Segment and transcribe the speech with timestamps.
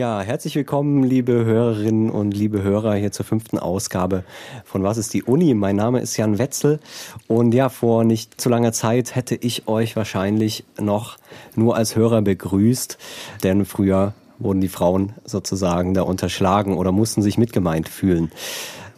[0.00, 4.24] Ja, herzlich willkommen, liebe Hörerinnen und liebe Hörer, hier zur fünften Ausgabe
[4.64, 5.52] von Was ist die Uni?
[5.52, 6.80] Mein Name ist Jan Wetzel
[7.28, 11.18] und ja, vor nicht zu langer Zeit hätte ich euch wahrscheinlich noch
[11.54, 12.96] nur als Hörer begrüßt,
[13.42, 18.32] denn früher wurden die Frauen sozusagen da unterschlagen oder mussten sich mitgemeint fühlen.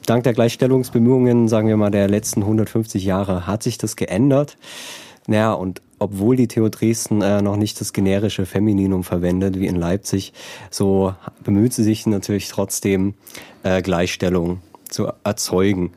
[0.06, 4.56] Dank der Gleichstellungsbemühungen, sagen wir mal, der letzten 150 Jahre hat sich das geändert.
[5.26, 9.76] Naja, und obwohl die TU Dresden äh, noch nicht das generische Femininum verwendet, wie in
[9.76, 10.32] Leipzig,
[10.70, 13.14] so bemüht sie sich natürlich trotzdem,
[13.62, 15.92] äh, Gleichstellung zu erzeugen.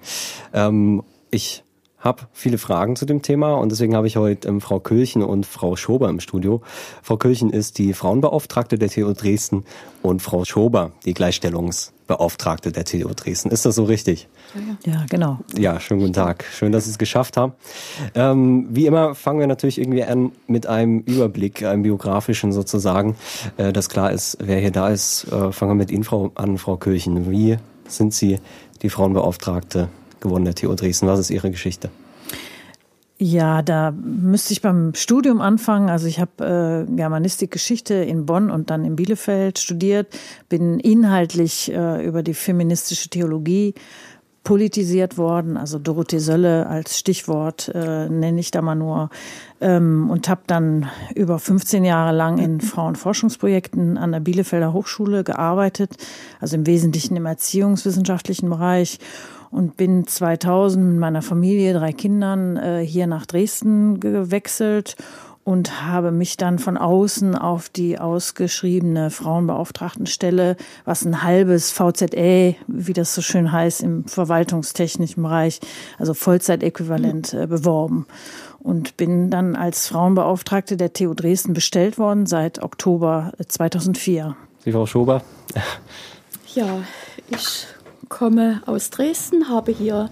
[0.54, 1.64] Ähm, ich
[1.98, 5.46] habe viele Fragen zu dem Thema und deswegen habe ich heute ähm, Frau Külchen und
[5.46, 6.62] Frau Schober im Studio.
[7.02, 9.66] Frau Külchen ist die Frauenbeauftragte der TU Dresden
[10.04, 11.16] und Frau Schober die
[12.06, 13.50] Gleichstellungsbeauftragte der TU Dresden.
[13.50, 14.28] Ist das so richtig?
[14.86, 15.40] Ja, genau.
[15.58, 16.46] Ja, schönen guten Tag.
[16.54, 17.54] Schön, dass Sie es geschafft haben.
[18.14, 23.16] Ähm, wie immer fangen wir natürlich irgendwie an mit einem Überblick, einem biografischen sozusagen,
[23.58, 25.26] äh, dass klar ist, wer hier da ist.
[25.32, 27.30] Äh, fangen wir mit Ihnen Frau, an, Frau Kirchen.
[27.32, 28.40] Wie sind Sie
[28.82, 29.90] die Frauenbeauftragte
[30.20, 31.08] geworden der TU Dresden?
[31.08, 31.90] Was ist Ihre Geschichte?
[33.18, 35.90] Ja, da müsste ich beim Studium anfangen.
[35.90, 40.08] Also ich habe äh, Germanistik Geschichte in Bonn und dann in Bielefeld studiert,
[40.50, 43.74] bin inhaltlich äh, über die feministische Theologie
[44.44, 45.56] politisiert worden.
[45.56, 49.10] Also Dorothee Sölle als Stichwort äh, nenne ich da mal nur.
[49.62, 55.96] Ähm, und habe dann über 15 Jahre lang in Frauenforschungsprojekten an der Bielefelder Hochschule gearbeitet,
[56.42, 59.00] also im Wesentlichen im erziehungswissenschaftlichen Bereich
[59.56, 64.98] und bin 2000 mit meiner Familie, drei Kindern, äh, hier nach Dresden gewechselt
[65.46, 72.94] und habe mich dann von außen auf die ausgeschriebene Frauenbeauftragtenstelle, was ein halbes VZE, wie
[72.94, 75.62] das so schön heißt, im verwaltungstechnischen Bereich,
[76.00, 78.08] also Vollzeitäquivalent, äh, beworben.
[78.60, 84.36] Und bin dann als Frauenbeauftragte der TU Dresden bestellt worden seit Oktober 2004.
[84.66, 85.22] Sie, Frau Schober?
[86.56, 86.80] Ja,
[87.30, 87.68] ich
[88.10, 90.10] komme aus Dresden, habe hier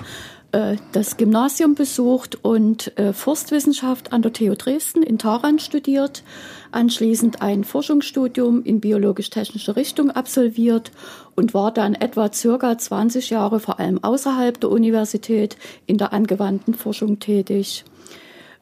[0.53, 6.23] äh, das Gymnasium besucht und äh, Forstwissenschaft an der TU Dresden in Taran studiert,
[6.71, 10.91] anschließend ein Forschungsstudium in biologisch-technische Richtung absolviert
[11.35, 16.75] und war dann etwa circa 20 Jahre vor allem außerhalb der Universität in der angewandten
[16.75, 17.83] Forschung tätig.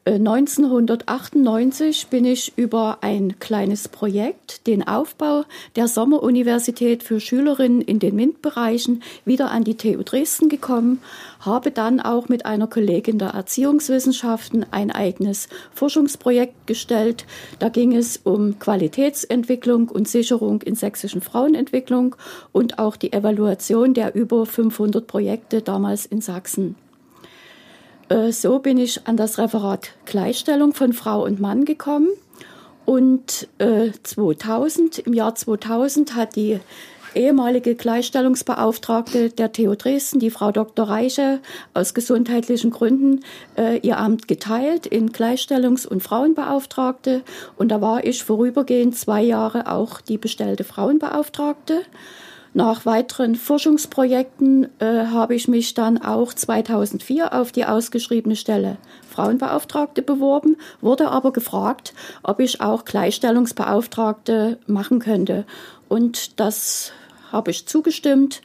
[0.04, 5.44] 1998 äh, bin ich über ein kleines Projekt, den Aufbau
[5.76, 11.00] der Sommeruniversität für Schülerinnen in den MINT-Bereichen, wieder an die TU Dresden gekommen,
[11.38, 17.24] habe dann auch mit einer Kollegin der Erziehungswissenschaften ein eigenes Forschungsprojekt gestellt.
[17.60, 22.16] Da ging es um Qualitätsentwicklung und Sicherung in sächsischen Frauenentwicklung
[22.50, 26.74] und auch die Evaluation der über 500 Projekte damals in Sachsen.
[28.12, 32.08] Äh, so bin ich an das Referat Gleichstellung von Frau und Mann gekommen.
[32.84, 36.60] Und äh, 2000, im Jahr 2000 hat die
[37.14, 40.88] ehemalige Gleichstellungsbeauftragte der TU Dresden, die Frau Dr.
[40.88, 41.40] Reiche,
[41.74, 43.20] aus gesundheitlichen Gründen
[43.56, 47.22] äh, ihr Amt geteilt in Gleichstellungs- und Frauenbeauftragte.
[47.56, 51.82] Und da war ich vorübergehend zwei Jahre auch die bestellte Frauenbeauftragte.
[52.54, 58.76] Nach weiteren Forschungsprojekten äh, habe ich mich dann auch 2004 auf die ausgeschriebene Stelle
[59.08, 65.46] Frauenbeauftragte beworben, wurde aber gefragt, ob ich auch Gleichstellungsbeauftragte machen könnte.
[65.88, 66.92] Und das
[67.30, 68.42] habe ich zugestimmt,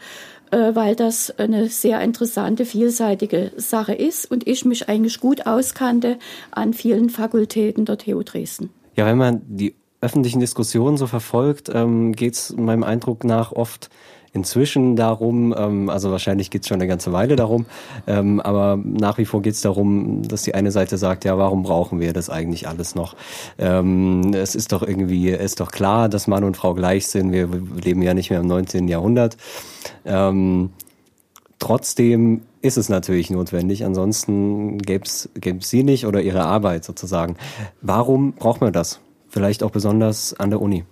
[0.51, 6.17] äh, weil das eine sehr interessante, vielseitige Sache ist und ich mich eigentlich gut auskannte
[6.51, 8.69] an vielen Fakultäten der TU Dresden.
[8.95, 13.89] Ja, wenn man die öffentlichen Diskussionen so verfolgt, ähm, geht es meinem Eindruck nach oft
[14.33, 17.65] inzwischen darum, ähm, also wahrscheinlich geht es schon eine ganze Weile darum,
[18.05, 21.63] ähm, aber nach wie vor geht es darum, dass die eine Seite sagt, ja, warum
[21.63, 23.15] brauchen wir das eigentlich alles noch?
[23.57, 27.31] Ähm, es ist doch irgendwie, ist doch klar, dass Mann und Frau gleich sind.
[27.31, 27.49] Wir
[27.83, 28.87] leben ja nicht mehr im 19.
[28.87, 29.37] Jahrhundert.
[30.05, 30.69] Ähm,
[31.57, 35.29] trotzdem ist es natürlich notwendig, ansonsten gäbe es
[35.61, 37.37] sie nicht oder ihre Arbeit sozusagen.
[37.81, 38.99] Warum braucht man das?
[39.29, 40.85] Vielleicht auch besonders an der Uni?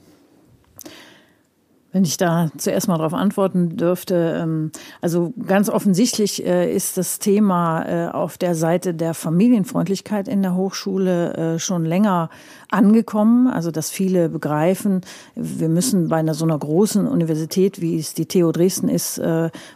[1.95, 7.19] Wenn ich da zuerst mal darauf antworten dürfte, ähm, also ganz offensichtlich äh, ist das
[7.19, 12.29] Thema äh, auf der Seite der Familienfreundlichkeit in der Hochschule äh, schon länger
[12.69, 13.47] angekommen.
[13.47, 15.01] Also dass viele begreifen,
[15.35, 19.19] wir müssen bei einer so einer großen Universität, wie es die TU Dresden ist,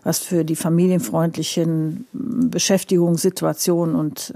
[0.04, 4.34] was für die familienfreundlichen Beschäftigungssituationen und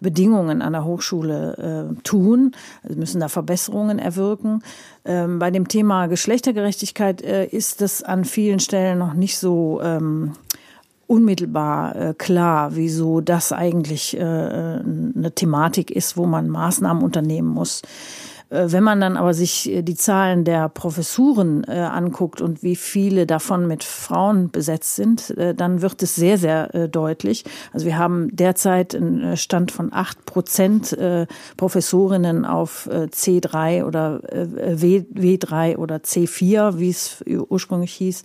[0.00, 2.52] Bedingungen an der Hochschule tun.
[2.82, 4.62] Also müssen da Verbesserungen erwirken.
[5.04, 10.32] Ähm, bei dem Thema Geschlechtergerechtigkeit äh, ist das an vielen Stellen noch nicht so ähm,
[11.06, 17.82] unmittelbar äh, klar, wieso das eigentlich äh, eine Thematik ist, wo man Maßnahmen unternehmen muss.
[18.48, 22.76] Äh, wenn man dann aber sich äh, die Zahlen der Professuren äh, anguckt und wie
[22.76, 27.44] viele davon mit Frauen besetzt sind, dann wird es sehr, sehr deutlich.
[27.72, 30.96] Also wir haben derzeit einen Stand von acht Prozent
[31.56, 38.22] Professorinnen auf C3 oder W3 oder C4, wie es ursprünglich hieß,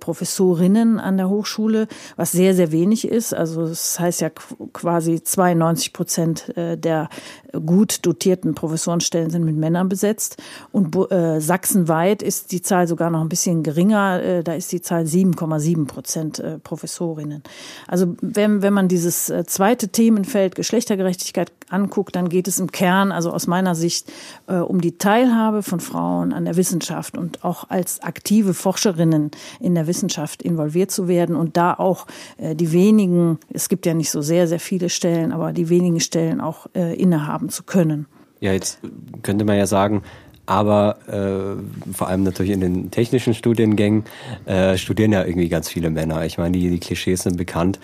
[0.00, 3.34] Professorinnen an der Hochschule, was sehr, sehr wenig ist.
[3.34, 4.30] Also das heißt ja
[4.72, 7.08] quasi 92 Prozent der
[7.52, 10.36] gut dotierten Professorenstellen sind mit Männern besetzt.
[10.72, 14.22] Und äh, sachsenweit ist die Zahl sogar noch ein bisschen geringer.
[14.22, 17.42] Äh, da ist die Zahl 7,7 Prozent äh, Professorinnen.
[17.86, 23.12] Also wenn, wenn man dieses äh, zweite Themenfeld Geschlechtergerechtigkeit anguckt, dann geht es im Kern,
[23.12, 24.10] also aus meiner Sicht,
[24.46, 29.30] äh, um die Teilhabe von Frauen an der Wissenschaft und auch als aktive Forscherinnen
[29.60, 32.06] in der Wissenschaft involviert zu werden und da auch
[32.36, 36.00] äh, die wenigen, es gibt ja nicht so sehr, sehr viele Stellen, aber die wenigen
[36.00, 36.94] Stellen auch äh,
[37.38, 38.06] innehaben zu können.
[38.40, 38.80] Ja, jetzt
[39.22, 40.02] könnte man ja sagen,
[40.46, 44.04] aber äh, vor allem natürlich in den technischen Studiengängen
[44.46, 46.24] äh, studieren ja irgendwie ganz viele Männer.
[46.24, 47.78] Ich meine, die, die Klischees sind bekannt.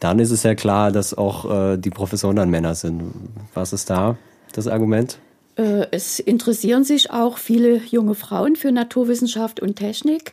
[0.00, 3.02] Dann ist es ja klar, dass auch äh, die Professoren dann Männer sind.
[3.54, 4.16] Was ist da
[4.52, 5.18] das Argument?
[5.56, 10.32] Äh, es interessieren sich auch viele junge Frauen für Naturwissenschaft und Technik.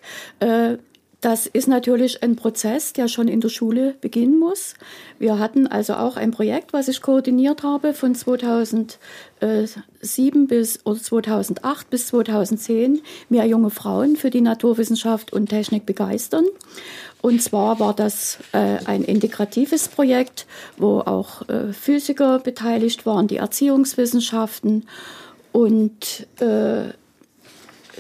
[1.26, 4.76] Das ist natürlich ein Prozess, der schon in der Schule beginnen muss.
[5.18, 9.00] Wir hatten also auch ein Projekt, was ich koordiniert habe von 2007
[10.46, 16.46] bis oder 2008 bis 2010, mehr junge Frauen für die Naturwissenschaft und Technik begeistern.
[17.24, 20.46] Und zwar war das äh, ein integratives Projekt,
[20.78, 24.86] wo auch äh, Physiker beteiligt waren, die Erziehungswissenschaften
[25.52, 26.90] und äh,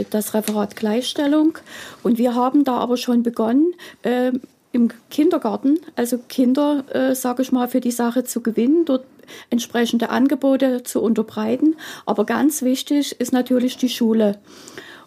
[0.09, 1.57] das Referat Gleichstellung.
[2.03, 4.31] Und wir haben da aber schon begonnen, äh,
[4.71, 9.05] im Kindergarten, also Kinder, äh, sage ich mal, für die Sache zu gewinnen, dort
[9.49, 11.75] entsprechende Angebote zu unterbreiten.
[12.05, 14.37] Aber ganz wichtig ist natürlich die Schule.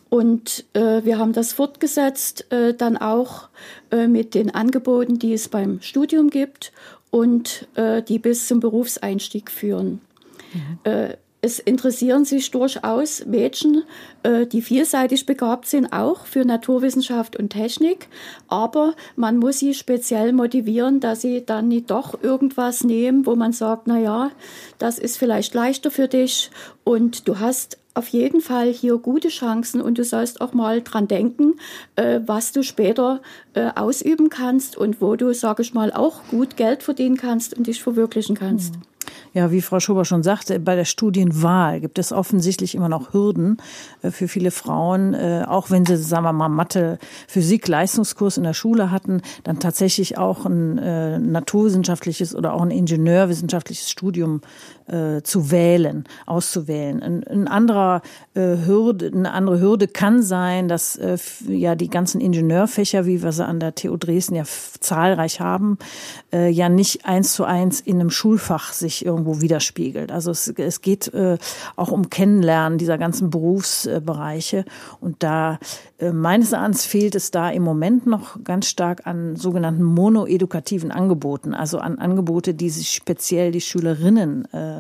[0.09, 3.49] Und äh, wir haben das fortgesetzt, äh, dann auch
[3.91, 6.73] äh, mit den Angeboten, die es beim Studium gibt
[7.11, 10.01] und äh, die bis zum Berufseinstieg führen.
[10.55, 11.15] Mhm.
[11.41, 13.85] Es interessieren sich durchaus Mädchen,
[14.25, 18.09] äh, die vielseitig begabt sind, auch für Naturwissenschaft und Technik.
[18.49, 23.53] Aber man muss sie speziell motivieren, dass sie dann nicht doch irgendwas nehmen, wo man
[23.53, 24.31] sagt, na ja,
[24.79, 26.51] das ist vielleicht leichter für dich
[26.83, 31.09] und du hast auf jeden Fall hier gute Chancen und du sollst auch mal dran
[31.09, 31.55] denken,
[31.97, 33.21] äh, was du später
[33.55, 37.67] äh, ausüben kannst und wo du, sage ich mal, auch gut Geld verdienen kannst und
[37.67, 38.77] dich verwirklichen kannst.
[38.77, 38.83] Mhm.
[39.35, 43.59] Ja, wie Frau Schober schon sagte, bei der Studienwahl gibt es offensichtlich immer noch Hürden
[44.03, 48.45] äh, für viele Frauen, äh, auch wenn sie, sagen wir mal, Mathe, Physik, Leistungskurs in
[48.45, 54.41] der Schule hatten, dann tatsächlich auch ein äh, naturwissenschaftliches oder auch ein ingenieurwissenschaftliches Studium
[55.23, 57.03] zu wählen, auszuwählen.
[57.03, 58.01] Ein, ein anderer
[58.35, 60.99] Hürde, eine andere Hürde kann sein, dass
[61.47, 64.45] ja die ganzen Ingenieurfächer, wie wir sie an der TU Dresden ja
[64.81, 65.79] zahlreich haben,
[66.33, 70.13] ja nicht eins zu eins in einem Schulfach sich irgendwo widerspiegelt.
[70.13, 71.39] Also es, es geht äh,
[71.77, 74.65] auch um Kennenlernen dieser ganzen Berufsbereiche.
[75.01, 75.59] Und da
[75.99, 81.55] äh, meines Erachtens fehlt es da im Moment noch ganz stark an sogenannten monoedukativen Angeboten,
[81.55, 84.78] also an Angebote, die sich speziell die Schülerinnen äh,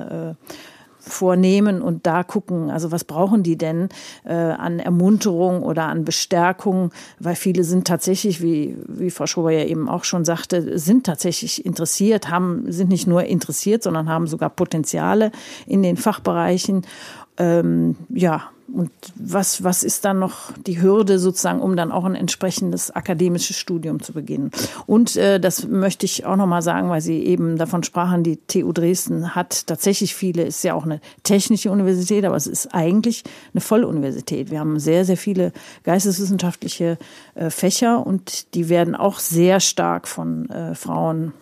[1.08, 3.88] vornehmen und da gucken, also was brauchen die denn
[4.24, 9.64] äh, an Ermunterung oder an Bestärkung, weil viele sind tatsächlich, wie, wie Frau Schober ja
[9.64, 14.50] eben auch schon sagte, sind tatsächlich interessiert, haben, sind nicht nur interessiert, sondern haben sogar
[14.50, 15.32] Potenziale
[15.66, 16.82] in den Fachbereichen.
[17.38, 22.14] Ähm, ja, und was, was ist dann noch die Hürde sozusagen, um dann auch ein
[22.14, 24.50] entsprechendes akademisches Studium zu beginnen?
[24.86, 28.72] Und äh, das möchte ich auch nochmal sagen, weil Sie eben davon sprachen, die TU
[28.72, 33.60] Dresden hat tatsächlich viele, ist ja auch eine technische Universität, aber es ist eigentlich eine
[33.60, 34.50] Volluniversität.
[34.50, 35.52] Wir haben sehr, sehr viele
[35.84, 36.98] geisteswissenschaftliche
[37.34, 41.32] äh, Fächer und die werden auch sehr stark von äh, Frauen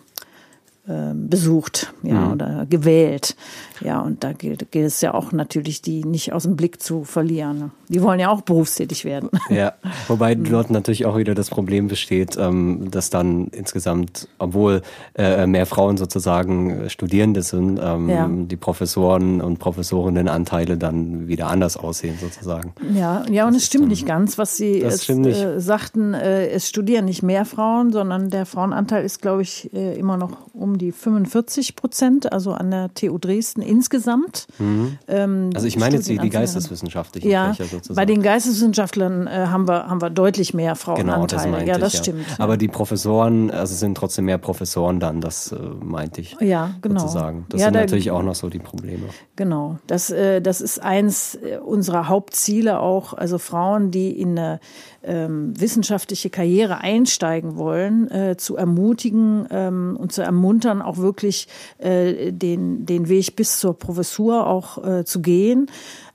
[1.13, 2.31] besucht ja, mhm.
[2.31, 3.35] oder gewählt.
[3.81, 7.03] Ja, und da gilt, gilt es ja auch natürlich, die nicht aus dem Blick zu
[7.03, 7.71] verlieren.
[7.89, 9.29] Die wollen ja auch berufstätig werden.
[9.49, 9.73] Ja,
[10.07, 10.45] wobei mhm.
[10.45, 14.81] dort natürlich auch wieder das Problem besteht, ähm, dass dann insgesamt, obwohl
[15.15, 18.27] äh, mehr Frauen sozusagen Studierende sind, ähm, ja.
[18.29, 22.73] die Professoren und Professorinnenanteile dann wieder anders aussehen sozusagen.
[22.93, 26.13] Ja, ja und das es stimmt dann, nicht ganz, was Sie es, äh, sagten.
[26.13, 30.47] Äh, es studieren nicht mehr Frauen, sondern der Frauenanteil ist, glaube ich, äh, immer noch
[30.53, 34.47] um die 45 Prozent, also an der TU Dresden insgesamt.
[34.59, 34.97] Mhm.
[35.07, 37.95] Ähm, also ich meine jetzt die, die geisteswissenschaftlichen ja, Fächer sozusagen.
[37.95, 41.43] Bei den Geisteswissenschaftlern äh, haben, wir, haben wir deutlich mehr Frauenanteile.
[41.43, 42.25] Genau, das ja, das ich, stimmt.
[42.29, 42.43] Ja.
[42.43, 46.37] Aber die Professoren, also sind trotzdem mehr Professoren dann, das äh, meinte ich.
[46.39, 47.01] Ja, genau.
[47.01, 47.45] Sozusagen.
[47.49, 49.07] Das ja, sind da, natürlich auch noch so die Probleme.
[49.35, 54.59] Genau, das, äh, das ist eins unserer Hauptziele auch, also Frauen, die in eine
[55.07, 61.47] ähm, wissenschaftliche Karriere einsteigen wollen, äh, zu ermutigen ähm, und zu ermuntern, auch wirklich
[61.77, 65.69] äh, den, den Weg bis zur Professur auch äh, zu gehen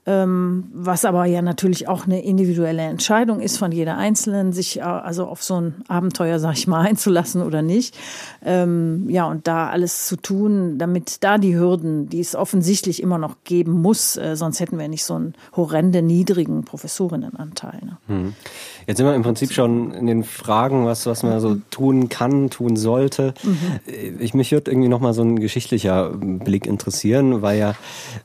[0.05, 4.81] ähm, was aber ja natürlich auch eine individuelle Entscheidung ist von jeder Einzelnen, sich äh,
[4.81, 7.97] also auf so ein Abenteuer, sag ich mal, einzulassen oder nicht.
[8.43, 13.17] Ähm, ja, und da alles zu tun, damit da die Hürden, die es offensichtlich immer
[13.17, 17.79] noch geben muss, äh, sonst hätten wir nicht so einen horrende niedrigen Professorinnenanteil.
[17.85, 17.97] Ne?
[18.07, 18.33] Hm.
[18.85, 22.49] Jetzt sind wir im Prinzip schon in den Fragen, was, was man so tun kann,
[22.49, 23.33] tun sollte.
[23.43, 23.79] Mhm.
[24.19, 27.75] Ich mich würde irgendwie nochmal so ein geschichtlicher Blick interessieren, weil ja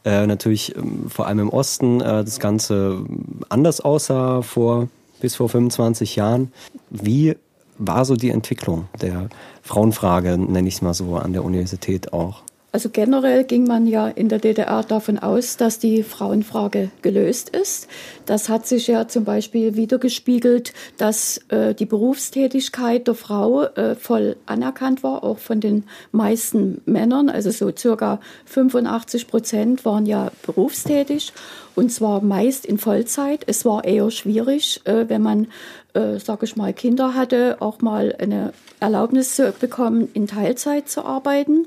[0.04, 3.04] äh, natürlich ähm, vor allem im Osten Osten äh, das Ganze
[3.50, 4.88] anders aussah vor
[5.20, 6.50] bis vor 25 Jahren.
[6.88, 7.36] Wie
[7.76, 9.28] war so die Entwicklung der
[9.62, 12.42] Frauenfrage, nenne ich es mal so, an der Universität auch?
[12.70, 17.88] Also generell ging man ja in der DDR davon aus, dass die Frauenfrage gelöst ist.
[18.26, 24.36] Das hat sich ja zum Beispiel wiedergespiegelt, dass äh, die Berufstätigkeit der Frau äh, voll
[24.44, 27.30] anerkannt war, auch von den meisten Männern.
[27.30, 31.32] Also so circa 85 Prozent waren ja berufstätig
[31.74, 33.44] und zwar meist in Vollzeit.
[33.46, 35.46] Es war eher schwierig, äh, wenn man,
[35.94, 41.04] äh, sage ich mal, Kinder hatte, auch mal eine Erlaubnis zu bekommen, in Teilzeit zu
[41.04, 41.66] arbeiten.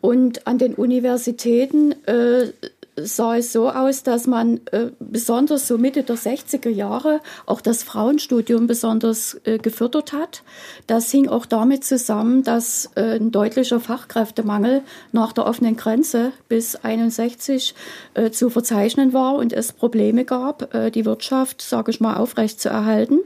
[0.00, 2.52] Und an den Universitäten äh,
[2.96, 7.82] sah es so aus, dass man äh, besonders so Mitte der 60er Jahre auch das
[7.82, 10.42] Frauenstudium besonders äh, gefördert hat.
[10.86, 16.76] Das hing auch damit zusammen, dass äh, ein deutlicher Fachkräftemangel nach der offenen Grenze bis
[16.76, 17.74] 61
[18.14, 23.20] äh, zu verzeichnen war und es Probleme gab, äh, die Wirtschaft, sage ich mal, aufrechtzuerhalten.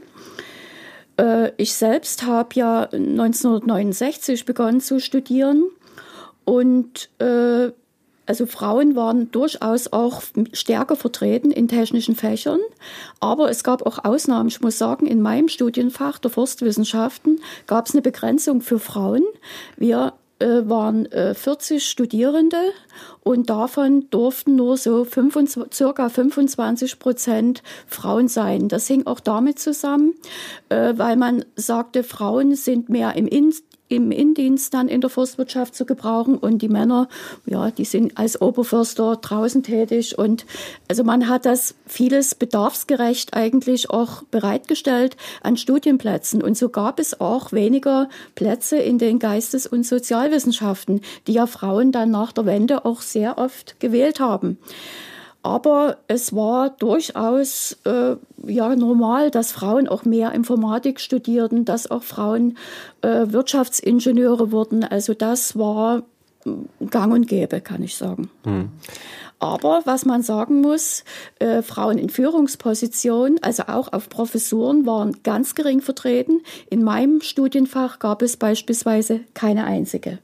[1.17, 5.63] Äh, ich selbst habe ja 1969 begonnen zu studieren
[6.45, 7.71] und äh,
[8.25, 10.21] also Frauen waren durchaus auch
[10.53, 12.59] stärker vertreten in technischen Fächern,
[13.19, 14.47] aber es gab auch Ausnahmen.
[14.47, 19.23] Ich muss sagen, in meinem Studienfach der Forstwissenschaften gab es eine Begrenzung für Frauen.
[19.75, 22.57] Wir äh, waren äh, 40 Studierende
[23.21, 28.67] und davon durften nur so 25, circa 25 Prozent Frauen sein.
[28.67, 30.13] Das hing auch damit zusammen,
[30.69, 33.53] äh, weil man sagte, Frauen sind mehr im In
[33.91, 36.37] im Indienst dann in der Forstwirtschaft zu gebrauchen.
[36.37, 37.07] Und die Männer,
[37.45, 40.17] ja, die sind als Oberförster draußen tätig.
[40.17, 40.45] Und
[40.87, 46.41] also man hat das vieles bedarfsgerecht eigentlich auch bereitgestellt an Studienplätzen.
[46.41, 51.91] Und so gab es auch weniger Plätze in den Geistes- und Sozialwissenschaften, die ja Frauen
[51.91, 54.57] dann nach der Wende auch sehr oft gewählt haben.
[55.43, 62.03] Aber es war durchaus äh, ja normal, dass Frauen auch mehr Informatik studierten, dass auch
[62.03, 62.57] Frauen
[63.01, 64.83] äh, Wirtschaftsingenieure wurden.
[64.83, 66.03] Also das war
[66.45, 68.29] mm, gang und gäbe, kann ich sagen.
[68.43, 68.69] Hm.
[69.39, 71.03] Aber was man sagen muss,
[71.39, 76.41] äh, Frauen in Führungspositionen, also auch auf Professuren, waren ganz gering vertreten.
[76.69, 80.19] In meinem Studienfach gab es beispielsweise keine einzige.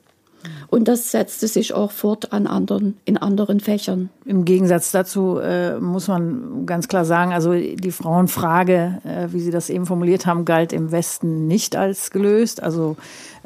[0.69, 4.09] Und das setzte sich auch fort an anderen, in anderen Fächern.
[4.25, 9.51] Im Gegensatz dazu äh, muss man ganz klar sagen, also die Frauenfrage, äh, wie Sie
[9.51, 12.61] das eben formuliert haben, galt im Westen nicht als gelöst.
[12.61, 12.97] Also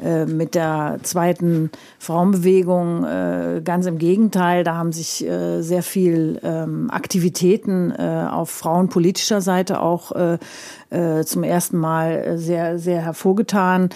[0.02, 4.64] äh, mit der zweiten Frauenbewegung äh, ganz im Gegenteil.
[4.64, 10.12] Da haben sich äh, sehr viel ähm, Aktivitäten äh, auf frauenpolitischer Seite auch
[11.24, 13.88] zum ersten Mal sehr, sehr hervorgetan.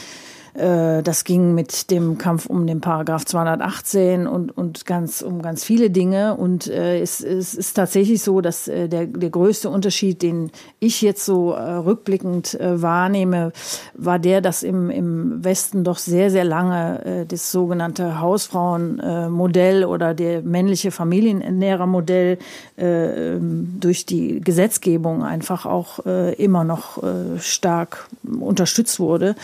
[0.57, 5.65] Äh, das ging mit dem Kampf um den Paragraph 218 und, und ganz, um ganz
[5.65, 6.37] viele Dinge.
[6.37, 11.03] Und äh, es, es ist tatsächlich so, dass äh, der, der größte Unterschied, den ich
[11.03, 13.53] jetzt so äh, rückblickend äh, wahrnehme,
[13.95, 19.87] war der, dass im, im Westen doch sehr, sehr lange äh, das sogenannte Hausfrauenmodell äh,
[19.87, 22.39] oder der männliche Familienernährermodell
[22.79, 28.09] äh, ähm, durch die Gesetzgebung einfach auch äh, immer noch äh, stark
[28.41, 29.35] unterstützt wurde.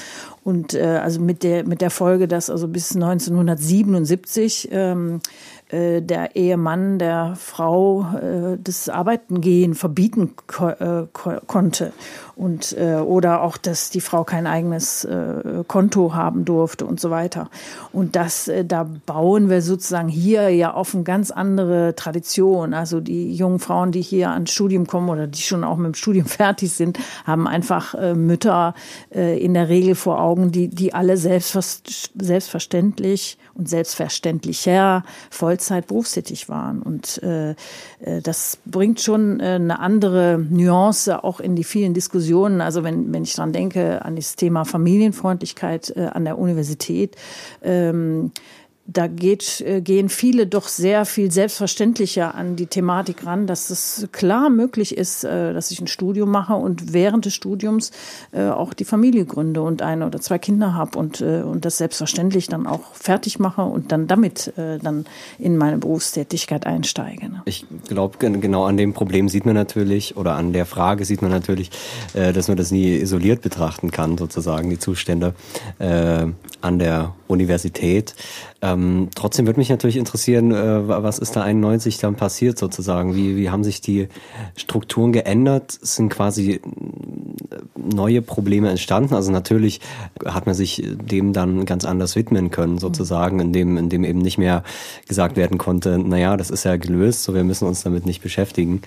[0.45, 5.21] Und äh, also mit der, mit der Folge, dass also bis 1977 ähm,
[5.69, 11.93] äh, der Ehemann der Frau äh, das Arbeitengehen verbieten ko äh, ko konnte
[12.43, 17.09] und äh, oder auch, dass die Frau kein eigenes äh, Konto haben durfte und so
[17.11, 17.49] weiter.
[17.93, 22.75] Und das, äh, da bauen wir sozusagen hier ja auf eine ganz andere Tradition.
[22.75, 25.95] Also die jungen Frauen, die hier ans Studium kommen oder die schon auch mit dem
[25.95, 28.75] Studium fertig sind, haben einfach äh, Mütter
[29.15, 36.49] äh, in der Regel vor Augen, die die alle selbstver selbstverständlich und selbstverständlicher Vollzeit berufstätig
[36.49, 36.83] waren.
[36.83, 42.32] Und äh, äh, das bringt schon äh, eine andere Nuance auch in die vielen Diskussionen.
[42.61, 47.17] Also wenn, wenn ich dran denke an das Thema Familienfreundlichkeit äh, an der Universität,
[47.63, 48.33] ähm,
[48.87, 54.09] da geht, äh, gehen viele doch sehr viel selbstverständlicher an die Thematik ran, dass es
[54.11, 57.93] klar möglich ist, äh, dass ich ein Studium mache und während des Studiums
[58.33, 62.49] äh, auch die Familie gründe und eine oder zwei Kinder habe und, und das selbstverständlich
[62.49, 65.07] dann auch fertig mache und dann damit dann
[65.39, 67.29] in meine Berufstätigkeit einsteige.
[67.29, 67.43] Ne?
[67.45, 71.31] Ich glaube, genau an dem Problem sieht man natürlich oder an der Frage sieht man
[71.31, 71.71] natürlich,
[72.13, 75.35] dass man das nie isoliert betrachten kann, sozusagen die Zustände
[75.79, 78.15] an der Universität.
[78.65, 83.17] Ähm, trotzdem würde mich natürlich interessieren, äh, was ist da 91 dann passiert sozusagen?
[83.17, 84.07] Wie, wie haben sich die
[84.55, 85.73] Strukturen geändert?
[85.73, 86.61] Sind quasi äh,
[87.77, 89.15] neue Probleme entstanden?
[89.15, 89.81] Also natürlich
[90.25, 94.63] hat man sich dem dann ganz anders widmen können sozusagen, indem, indem eben nicht mehr
[95.09, 98.83] gesagt werden konnte, naja, das ist ja gelöst, so wir müssen uns damit nicht beschäftigen.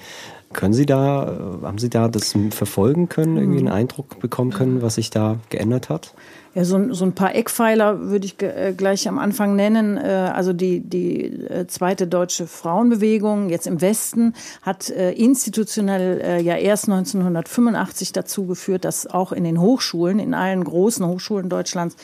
[0.56, 4.82] Können Sie da, äh, haben Sie da das verfolgen können, irgendwie einen Eindruck bekommen können,
[4.82, 6.14] was sich da geändert hat?
[6.54, 9.98] Ja, so, so ein paar Eckpfeiler würde ich äh, gleich am Anfang nennen.
[9.98, 18.14] Äh, also die, die zweite deutsche Frauenbewegung jetzt im Westen hat institutionell ja erst 1985
[18.14, 21.98] dazu geführt, dass auch in den Hochschulen, in allen großen Hochschulen Deutschlands,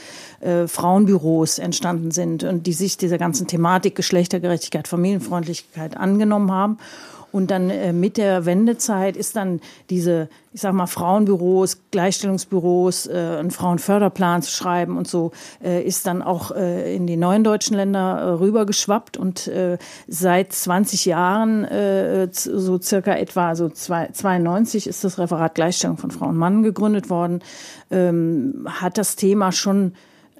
[0.67, 6.77] Frauenbüros entstanden sind und die sich dieser ganzen Thematik Geschlechtergerechtigkeit, Familienfreundlichkeit angenommen haben.
[7.31, 13.37] Und dann äh, mit der Wendezeit ist dann diese, ich sag mal, Frauenbüros, Gleichstellungsbüros, äh,
[13.39, 15.31] einen Frauenförderplan zu schreiben und so,
[15.63, 19.17] äh, ist dann auch äh, in die neuen deutschen Länder äh, rübergeschwappt.
[19.17, 25.97] Und äh, seit 20 Jahren, äh, so circa etwa, also 92 ist das Referat Gleichstellung
[25.97, 27.41] von Frau und Mann gegründet worden,
[27.89, 29.93] ähm, hat das Thema schon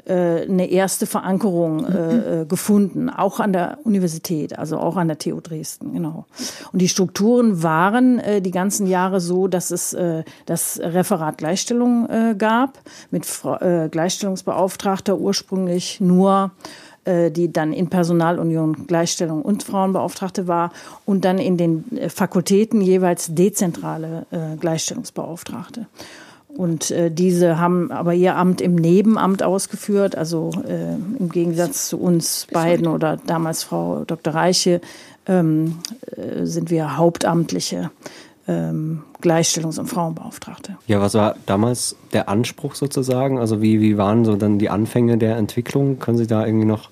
[0.10, 5.40] eine erste Verankerung äh, äh, gefunden, auch an der Universität, also auch an der TU
[5.42, 6.26] Dresden, genau.
[6.72, 12.10] Und die Strukturen waren äh, die ganzen Jahre so, dass es äh, das Referat Gleichstellung
[12.10, 12.80] äh, gab,
[13.12, 13.28] mit
[13.60, 16.52] äh, Gleichstellungsbeauftragter ursprünglich nur
[17.04, 20.72] äh, die dann in Personalunion Gleichstellung und Frauenbeauftragte war
[21.06, 25.88] und dann in den Fakultäten jeweils dezentrale äh, Gleichstellungsbeauftragte.
[26.62, 32.00] Und äh, diese haben aber ihr Amt im Nebenamt ausgeführt, also äh, im Gegensatz zu
[32.00, 34.36] uns beiden oder damals Frau Dr.
[34.36, 34.80] Reiche
[35.26, 35.80] ähm,
[36.16, 37.90] äh, sind wir hauptamtliche
[38.48, 40.78] ähm, Gleichstellungs- und Frauenbeauftragte.
[40.86, 43.40] Ja, was war damals der Anspruch sozusagen?
[43.40, 45.98] Also wie, wie waren so dann die Anfänge der Entwicklung?
[45.98, 46.92] Können Sie da irgendwie noch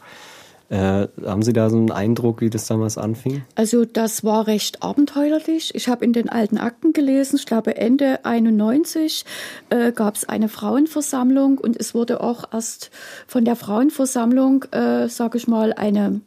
[0.69, 3.43] äh, haben Sie da so einen Eindruck, wie das damals anfing?
[3.55, 5.73] Also das war recht abenteuerlich.
[5.73, 9.25] Ich habe in den alten Akten gelesen, ich glaube Ende 91
[9.69, 12.91] äh, gab es eine Frauenversammlung und es wurde auch erst
[13.25, 16.21] von der Frauenversammlung, äh, sage ich mal, eine,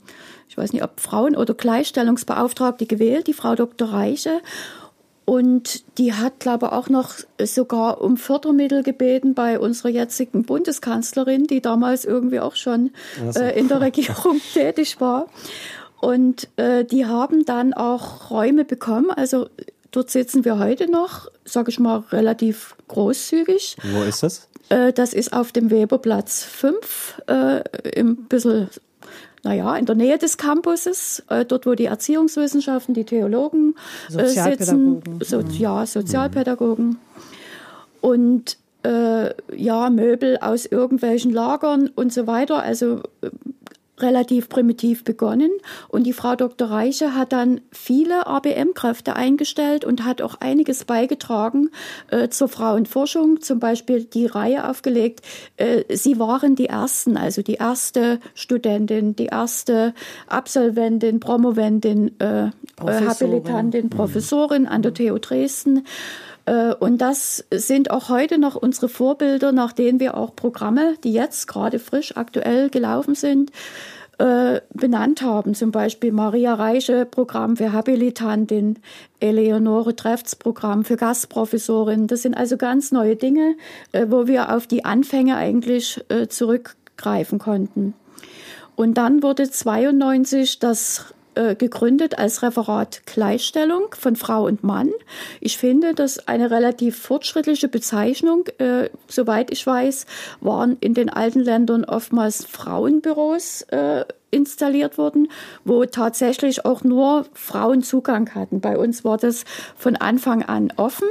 [0.48, 3.92] ich weiß nicht, ob Frauen- oder Gleichstellungsbeauftragte gewählt, die Frau Dr.
[3.92, 4.40] Reiche.
[5.24, 11.46] Und die hat, glaube ich, auch noch sogar um Fördermittel gebeten bei unserer jetzigen Bundeskanzlerin,
[11.46, 12.90] die damals irgendwie auch schon
[13.24, 13.40] also.
[13.40, 15.26] äh, in der Regierung tätig war.
[16.00, 19.11] Und äh, die haben dann auch Räume bekommen.
[19.11, 19.48] Also
[19.92, 23.76] dort sitzen wir heute noch, sage ich mal, relativ großzügig.
[23.92, 24.48] Wo ist das?
[24.68, 28.68] Äh, das ist auf dem Weberplatz 5, äh, im bisschen
[29.42, 33.74] naja, in der Nähe des Campuses, äh, dort wo die Erziehungswissenschaften, die Theologen
[34.16, 36.98] äh, sitzen, so, ja, Sozialpädagogen.
[38.00, 42.62] Und äh, ja, Möbel aus irgendwelchen Lagern und so weiter.
[42.62, 43.02] Also
[44.02, 45.50] relativ primitiv begonnen
[45.88, 46.70] und die Frau Dr.
[46.70, 51.70] Reiche hat dann viele ABM-Kräfte eingestellt und hat auch einiges beigetragen
[52.10, 55.20] äh, zur Frauenforschung, zum Beispiel die Reihe aufgelegt.
[55.56, 59.94] Äh, sie waren die ersten, also die erste Studentin, die erste
[60.26, 65.84] Absolventin, Promoventin, äh, Habilitantin, Professorin an der TU Dresden.
[66.46, 71.12] Äh, und das sind auch heute noch unsere Vorbilder, nach denen wir auch Programme, die
[71.12, 73.52] jetzt gerade frisch aktuell gelaufen sind,
[74.18, 75.55] äh, benannt haben.
[75.55, 78.79] Zum Beispiel Maria Reiche Programm für Habilitantin,
[79.20, 82.07] Eleonore Treffs Programm für Gastprofessorin.
[82.07, 83.57] Das sind also ganz neue Dinge,
[83.92, 87.94] äh, wo wir auf die Anfänge eigentlich zurückgreifen konnten.
[88.77, 94.90] Und dann wurde 92 das äh, gegründet als Referat Gleichstellung von Frau und Mann.
[95.40, 98.45] Ich finde das eine relativ fortschrittliche Bezeichnung.
[98.59, 100.07] Äh, soweit ich weiß,
[100.40, 105.29] waren in den alten Ländern oftmals Frauenbüros äh, installiert worden,
[105.64, 108.61] wo tatsächlich auch nur Frauen Zugang hatten.
[108.61, 109.45] Bei uns war das
[109.77, 111.09] von Anfang an offen.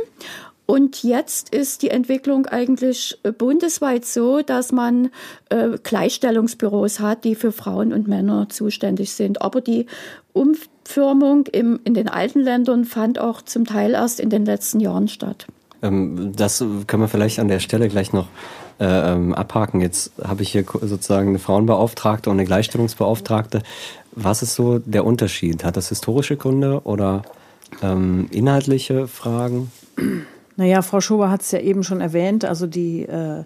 [0.72, 5.10] Und jetzt ist die Entwicklung eigentlich äh, bundesweit so, dass man
[5.50, 9.42] äh, Gleichstellungsbüros hat, die für Frauen und Männer zuständig sind.
[9.42, 9.88] Aber die
[10.32, 15.10] Umfirmung im, in den alten Ländern fand auch zum Teil erst in den letzten Jahren
[15.10, 15.46] statt.
[15.82, 18.30] Ähm, das können wir vielleicht an der Stelle gleich noch
[18.80, 19.82] äh, ähm, abhaken.
[19.82, 23.62] Jetzt habe ich hier sozusagen eine Frauenbeauftragte und eine Gleichstellungsbeauftragte.
[24.14, 25.66] Was ist so der Unterschied?
[25.66, 27.24] Hat das historische Gründe oder
[27.84, 29.70] ähm, inhaltliche Fragen?
[30.62, 33.46] Naja, Frau Schober hat es ja eben schon erwähnt, also die äh,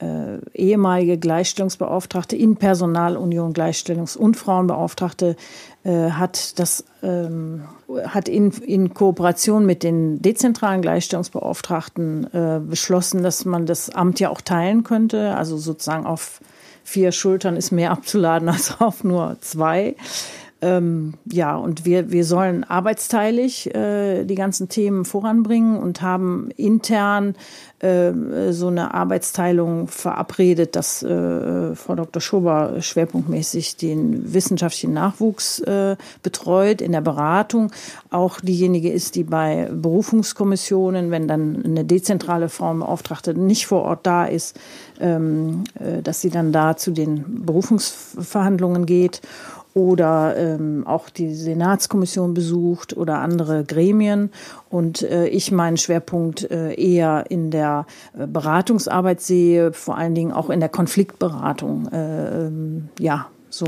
[0.00, 5.36] äh, ehemalige Gleichstellungsbeauftragte in Personalunion Gleichstellungs- und Frauenbeauftragte
[5.84, 7.62] äh, hat das ähm,
[8.08, 14.30] hat in, in Kooperation mit den dezentralen Gleichstellungsbeauftragten äh, beschlossen, dass man das Amt ja
[14.30, 16.40] auch teilen könnte, also sozusagen auf
[16.82, 19.94] vier Schultern ist mehr abzuladen als auf nur zwei.
[20.60, 27.36] Ähm, ja, und wir, wir sollen arbeitsteilig äh, die ganzen Themen voranbringen und haben intern
[27.78, 28.10] äh,
[28.50, 32.20] so eine Arbeitsteilung verabredet, dass äh, Frau Dr.
[32.20, 35.94] Schober schwerpunktmäßig den wissenschaftlichen Nachwuchs äh,
[36.24, 37.70] betreut in der Beratung,
[38.10, 44.24] auch diejenige ist, die bei Berufungskommissionen, wenn dann eine dezentrale Frauenbeauftragte nicht vor Ort da
[44.24, 44.58] ist,
[44.98, 49.22] ähm, äh, dass sie dann da zu den Berufungsverhandlungen geht
[49.74, 54.30] oder ähm, auch die Senatskommission besucht oder andere Gremien.
[54.70, 57.86] Und äh, ich meinen Schwerpunkt äh, eher in der
[58.18, 61.88] äh, Beratungsarbeit sehe, vor allen Dingen auch in der Konfliktberatung.
[61.92, 63.66] Äh, ähm, ja, so.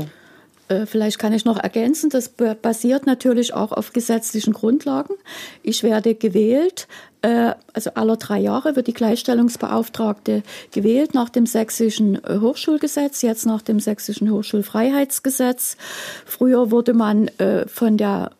[0.71, 5.15] Äh, vielleicht kann ich noch ergänzen, das basiert natürlich auch auf gesetzlichen Grundlagen.
[5.63, 6.87] Ich werde gewählt,
[7.21, 13.45] äh, also alle drei Jahre wird die Gleichstellungsbeauftragte gewählt nach dem sächsischen äh, Hochschulgesetz, jetzt
[13.45, 15.77] nach dem sächsischen Hochschulfreiheitsgesetz.
[16.25, 17.29] Früher wurde man
[17.67, 18.31] von der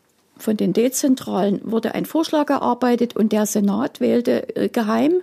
[0.41, 5.21] von den Dezentralen wurde ein Vorschlag erarbeitet und der Senat wählte äh, geheim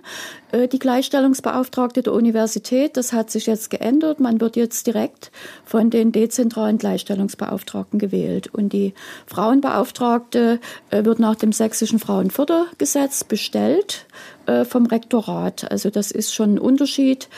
[0.51, 2.97] äh, die Gleichstellungsbeauftragte der Universität.
[2.97, 4.19] Das hat sich jetzt geändert.
[4.19, 5.31] Man wird jetzt direkt
[5.65, 8.53] von den dezentralen Gleichstellungsbeauftragten gewählt.
[8.53, 8.93] Und die
[9.27, 14.05] Frauenbeauftragte äh, wird nach dem sächsischen Frauenfördergesetz bestellt
[14.67, 15.69] vom Rektorat.
[15.69, 17.29] Also das ist schon ein Unterschied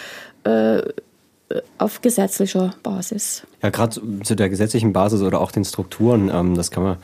[1.78, 3.44] auf gesetzlicher Basis.
[3.62, 6.98] Ja, gerade zu der gesetzlichen Basis oder auch den Strukturen, ähm, das kann man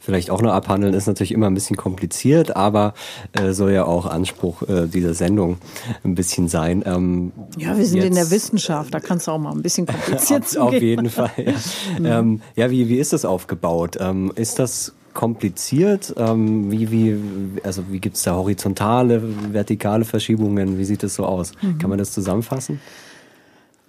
[0.00, 2.94] vielleicht auch noch abhandeln, ist natürlich immer ein bisschen kompliziert, aber
[3.32, 5.58] äh, soll ja auch Anspruch äh, dieser Sendung
[6.02, 6.82] ein bisschen sein.
[6.86, 9.86] Ähm, ja, wir sind jetzt, in der Wissenschaft, da kann es auch mal ein bisschen
[9.86, 10.62] kompliziert sein.
[10.62, 11.30] Auf jeden Fall.
[12.00, 13.96] Ja, ähm, ja wie, wie ist das aufgebaut?
[14.00, 16.14] Ähm, ist das kompliziert?
[16.16, 17.18] Ähm, wie, wie,
[17.62, 20.78] also wie gibt es da horizontale, vertikale Verschiebungen?
[20.78, 21.52] Wie sieht das so aus?
[21.60, 21.78] Mhm.
[21.78, 22.80] Kann man das zusammenfassen?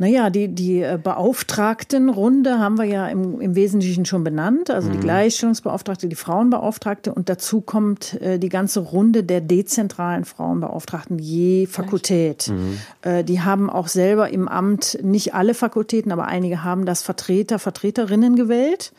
[0.02, 4.72] Naja, die, die äh, Beauftragtenrunde haben wir ja im, im Wesentlichen schon benannt.
[4.72, 4.94] Also mhm.
[4.94, 11.68] die Gleichstellungsbeauftragte, die Frauenbeauftragte und dazu kommt äh, die ganze Runde der dezentralen Frauenbeauftragten je
[11.68, 12.48] Fakultät.
[12.48, 12.80] Mhm.
[13.04, 17.60] Äh, die haben auch selber im Amt nicht alle Fakultäten, aber einige haben das Vertreter,
[17.60, 18.94] Vertreterinnen gewählt.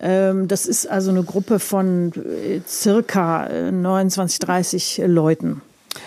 [0.00, 5.60] Ähm, das ist also eine Gruppe von äh, circa 29, äh, 30 Leuten.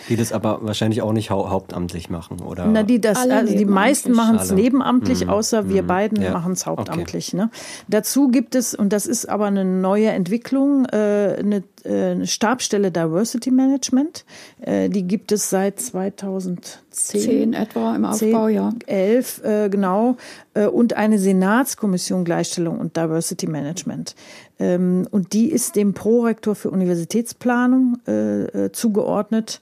[0.08, 2.66] Die das aber wahrscheinlich auch nicht hau hauptamtlich machen, oder?
[2.66, 5.30] Na, die das, also die meisten machen es nebenamtlich, mhm.
[5.30, 5.88] außer wir mhm.
[5.88, 6.32] beiden ja.
[6.32, 7.30] machen es hauptamtlich.
[7.30, 7.38] Okay.
[7.38, 7.50] Ne?
[7.90, 12.92] Dazu gibt es, und das ist aber eine neue Entwicklung, äh, eine, äh, eine Stabstelle
[12.92, 14.24] Diversity Management.
[14.62, 16.82] Äh, die gibt es seit 2010.
[16.92, 18.72] Zehn etwa im Aufbau, 10, ja.
[18.86, 20.16] Elf, äh, genau.
[20.54, 24.16] Äh, und eine Senatskommission Gleichstellung und Diversity Management.
[24.60, 29.60] Ähm, und die ist dem Prorektor für Universitätsplanung äh, äh, zugeordnet.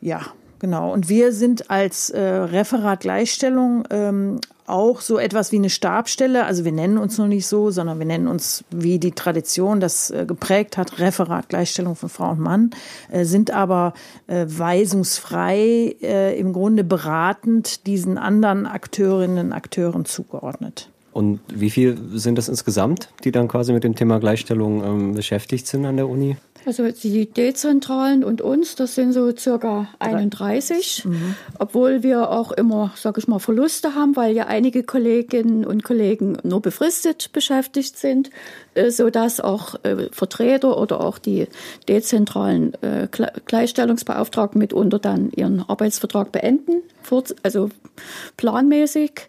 [0.00, 0.22] Ja,
[0.58, 0.92] genau.
[0.92, 6.46] Und wir sind als äh, Referat Gleichstellung ähm, auch so etwas wie eine Stabstelle.
[6.46, 10.10] Also wir nennen uns noch nicht so, sondern wir nennen uns, wie die Tradition das
[10.10, 12.70] äh, geprägt hat, Referat Gleichstellung von Frau und Mann,
[13.10, 13.92] äh, sind aber
[14.26, 20.90] äh, weisungsfrei, äh, im Grunde beratend diesen anderen Akteurinnen und Akteuren zugeordnet.
[21.14, 25.68] Und wie viel sind das insgesamt, die dann quasi mit dem Thema Gleichstellung ähm, beschäftigt
[25.68, 26.36] sind an der Uni?
[26.66, 31.36] Also die Dezentralen und uns, das sind so circa 31, mhm.
[31.60, 36.38] obwohl wir auch immer, sage ich mal, Verluste haben, weil ja einige Kolleginnen und Kollegen
[36.42, 38.30] nur befristet beschäftigt sind,
[38.74, 41.46] äh, so dass auch äh, Vertreter oder auch die
[41.86, 43.06] dezentralen äh,
[43.46, 46.82] Gleichstellungsbeauftragten mitunter dann ihren Arbeitsvertrag beenden,
[47.44, 47.68] also
[48.36, 49.28] planmäßig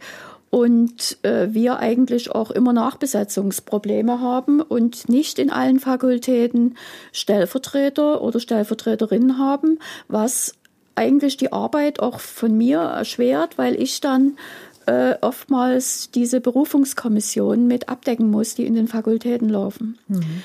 [0.55, 6.77] und äh, wir eigentlich auch immer Nachbesetzungsprobleme haben und nicht in allen Fakultäten
[7.11, 10.53] Stellvertreter oder Stellvertreterinnen haben, was
[10.95, 14.37] eigentlich die Arbeit auch von mir erschwert, weil ich dann
[14.85, 19.97] äh, oftmals diese Berufungskommission mit abdecken muss, die in den Fakultäten laufen.
[20.07, 20.41] Mhm.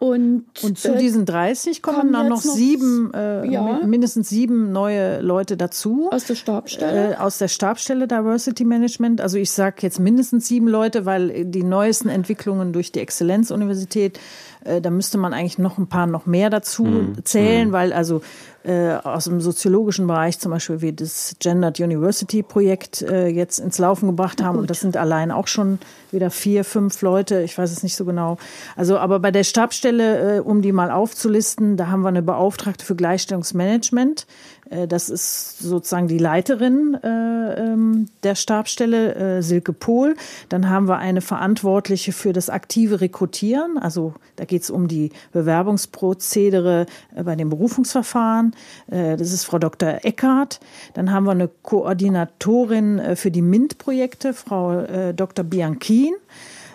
[0.00, 5.20] Und, und zu äh, diesen 30 kommen dann noch sieben, äh, ja, mindestens sieben neue
[5.20, 6.08] Leute dazu.
[6.10, 7.12] Aus der Stabstelle?
[7.12, 9.20] Äh, aus der Stabstelle Diversity Management.
[9.20, 14.18] Also ich sage jetzt mindestens sieben Leute, weil die neuesten Entwicklungen durch die Exzellenzuniversität
[14.64, 17.24] äh, da müsste man eigentlich noch ein paar noch mehr dazu mhm.
[17.24, 17.72] zählen, mhm.
[17.72, 18.22] weil also
[18.62, 23.78] äh, aus dem soziologischen Bereich zum Beispiel wir das Gendered University Projekt äh, jetzt ins
[23.78, 24.58] Laufen gebracht haben.
[24.58, 25.78] Und das sind allein auch schon
[26.10, 27.40] wieder vier, fünf Leute.
[27.40, 28.36] Ich weiß es nicht so genau.
[28.76, 32.84] Also, aber bei der Stabstelle, äh, um die mal aufzulisten, da haben wir eine Beauftragte
[32.84, 34.26] für Gleichstellungsmanagement.
[34.70, 40.16] Äh, das ist sozusagen die Leiterin äh, ähm, der Stabstelle, äh, Silke Pohl.
[40.48, 43.78] Dann haben wir eine Verantwortliche für das aktive Rekrutieren.
[43.78, 46.86] Also da geht es um die Bewerbungsprozedere
[47.22, 48.54] bei den Berufungsverfahren.
[48.86, 49.98] Das ist Frau Dr.
[50.02, 50.60] Eckhardt.
[50.94, 55.44] Dann haben wir eine Koordinatorin für die MINT-Projekte, Frau Dr.
[55.44, 56.14] Bianchin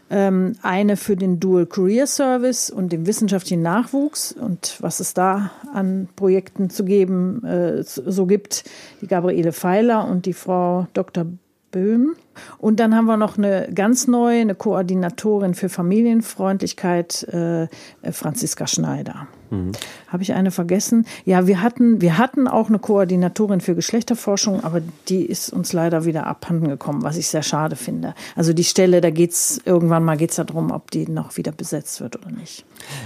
[0.10, 6.10] eine für den Dual Career Service und den wissenschaftlichen Nachwuchs und was es da an
[6.16, 8.66] Projekten zu geben äh, so gibt,
[9.02, 11.26] die Gabriele Feiler und die Frau Dr.
[11.72, 12.16] Böhm.
[12.58, 17.68] Und dann haben wir noch eine ganz neue, eine Koordinatorin für Familienfreundlichkeit, äh,
[18.12, 19.28] Franziska Schneider.
[19.50, 19.72] Mhm.
[20.08, 21.06] Habe ich eine vergessen?
[21.26, 26.06] Ja, wir hatten, wir hatten auch eine Koordinatorin für Geschlechterforschung, aber die ist uns leider
[26.06, 28.14] wieder abhanden gekommen, was ich sehr schade finde.
[28.36, 32.16] Also die Stelle, da geht's irgendwann mal geht's darum, ob die noch wieder besetzt wird
[32.18, 32.66] oder nicht.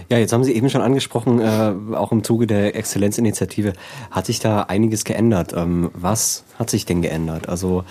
[0.09, 3.73] Ja, jetzt haben Sie eben schon angesprochen, äh, auch im Zuge der Exzellenzinitiative
[4.11, 5.53] hat sich da einiges geändert.
[5.55, 7.49] Ähm, was hat sich denn geändert?
[7.49, 7.83] Also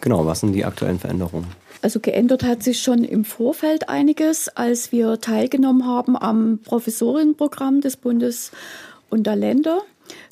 [0.00, 1.46] genau, was sind die aktuellen Veränderungen?
[1.84, 7.98] Also geändert hat sich schon im Vorfeld einiges, als wir teilgenommen haben am Professorinnenprogramm des
[7.98, 8.52] Bundes
[9.10, 9.82] und der Länder.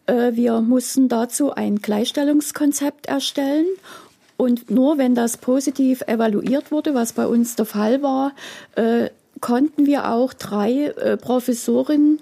[0.07, 3.67] Äh, wir mussten dazu ein Gleichstellungskonzept erstellen
[4.38, 8.33] und nur wenn das positiv evaluiert wurde, was bei uns der Fall war,
[8.77, 9.11] äh,
[9.43, 12.21] konnten wir auch drei äh, Professorinnen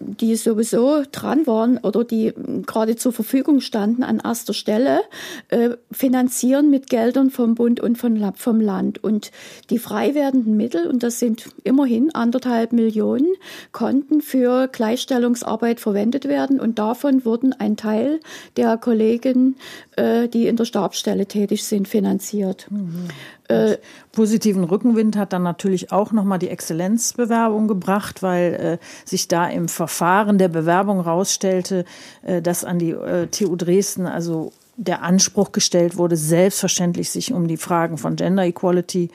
[0.00, 2.32] die sowieso dran waren oder die
[2.66, 5.02] gerade zur Verfügung standen an erster Stelle,
[5.48, 9.02] äh, finanzieren mit Geldern vom Bund und vom Land.
[9.04, 9.30] Und
[9.70, 13.28] die frei werdenden Mittel, und das sind immerhin anderthalb Millionen,
[13.72, 16.58] konnten für Gleichstellungsarbeit verwendet werden.
[16.58, 18.20] Und davon wurden ein Teil
[18.56, 19.56] der Kollegen,
[19.96, 22.66] äh, die in der Stabsstelle tätig sind, finanziert.
[22.70, 23.08] Mhm.
[23.48, 23.78] Äh,
[24.12, 29.68] positiven Rückenwind hat dann natürlich auch nochmal die Exzellenzbewerbung gebracht, weil äh, sich da im
[29.68, 31.84] Verfahren der Bewerbung rausstellte,
[32.22, 37.48] äh, dass an die äh, TU Dresden also der Anspruch gestellt wurde, selbstverständlich sich um
[37.48, 39.10] die Fragen von Gender Equality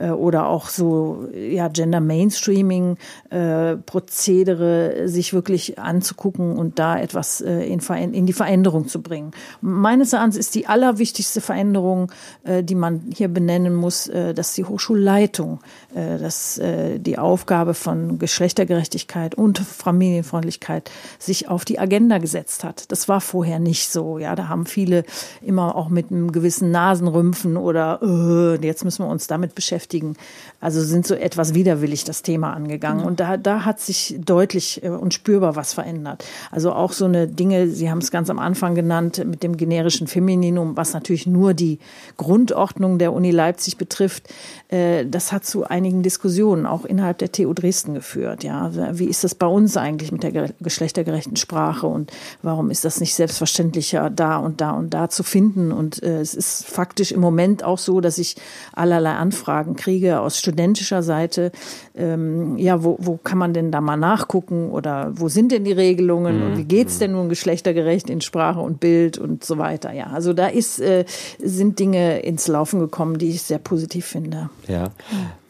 [0.00, 2.96] oder auch so ja Gender Mainstreaming
[3.30, 9.32] äh, Prozedere sich wirklich anzugucken und da etwas äh, in, die Veränderung zu bringen.
[9.60, 12.10] Meines Erachtens ist die allerwichtigste Veränderung,
[12.44, 15.60] äh, die man hier benennen muss, äh, dass die Hochschulleitung,
[15.94, 22.90] äh, dass äh, die Aufgabe von Geschlechtergerechtigkeit und Familienfreundlichkeit sich auf die Agenda gesetzt hat.
[22.90, 24.18] Das war vorher nicht so.
[24.18, 25.04] Ja, da haben viele
[25.40, 30.16] immer auch mit einem gewissen Nasenrümpfen oder äh, jetzt müssen wir uns damit beschäftigen beschäftigen.
[30.64, 33.02] Also sind so etwas widerwillig das Thema angegangen.
[33.02, 33.06] Mhm.
[33.06, 36.24] Und da, da hat sich deutlich äh, und spürbar was verändert.
[36.50, 40.06] Also auch so eine Dinge, Sie haben es ganz am Anfang genannt, mit dem generischen
[40.06, 41.80] Femininum, was natürlich nur die
[42.16, 44.32] Grundordnung der Uni Leipzig betrifft.
[44.68, 48.42] Äh, das hat zu einigen Diskussionen auch innerhalb der TU Dresden geführt.
[48.42, 53.00] Ja, wie ist das bei uns eigentlich mit der geschlechtergerechten Sprache und warum ist das
[53.00, 55.72] nicht selbstverständlicher da und da und da zu finden?
[55.72, 58.36] Und äh, es ist faktisch im Moment auch so, dass ich
[58.72, 61.50] allerlei Anfragen kriege aus studentischer Seite,
[61.96, 65.72] ähm, ja, wo, wo kann man denn da mal nachgucken oder wo sind denn die
[65.72, 66.46] Regelungen mhm.
[66.46, 69.92] und wie geht's denn nun geschlechtergerecht in Sprache und Bild und so weiter.
[69.92, 71.04] Ja, also da ist, äh,
[71.42, 74.48] sind Dinge ins Laufen gekommen, die ich sehr positiv finde.
[74.68, 74.90] Ja.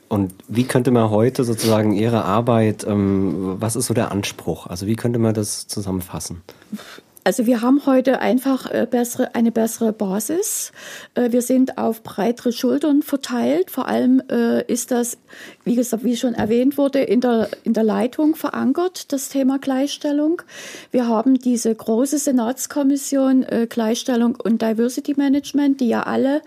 [0.08, 4.66] Und wie könnte man heute sozusagen Ihre Arbeit, ähm, was ist so der Anspruch?
[4.66, 6.42] Also wie könnte man das zusammenfassen?
[7.26, 10.72] Also wir haben heute einfach äh, bessere, eine bessere Basis.
[11.14, 13.70] Äh, wir sind auf breitere Schultern verteilt.
[13.70, 15.16] Vor allem äh, ist das,
[15.64, 20.42] wie gesagt, wie schon erwähnt wurde, in der, in der Leitung verankert, das Thema Gleichstellung.
[20.90, 26.42] Wir haben diese große Senatskommission Gleichstellung und Diversity Management, die ja alle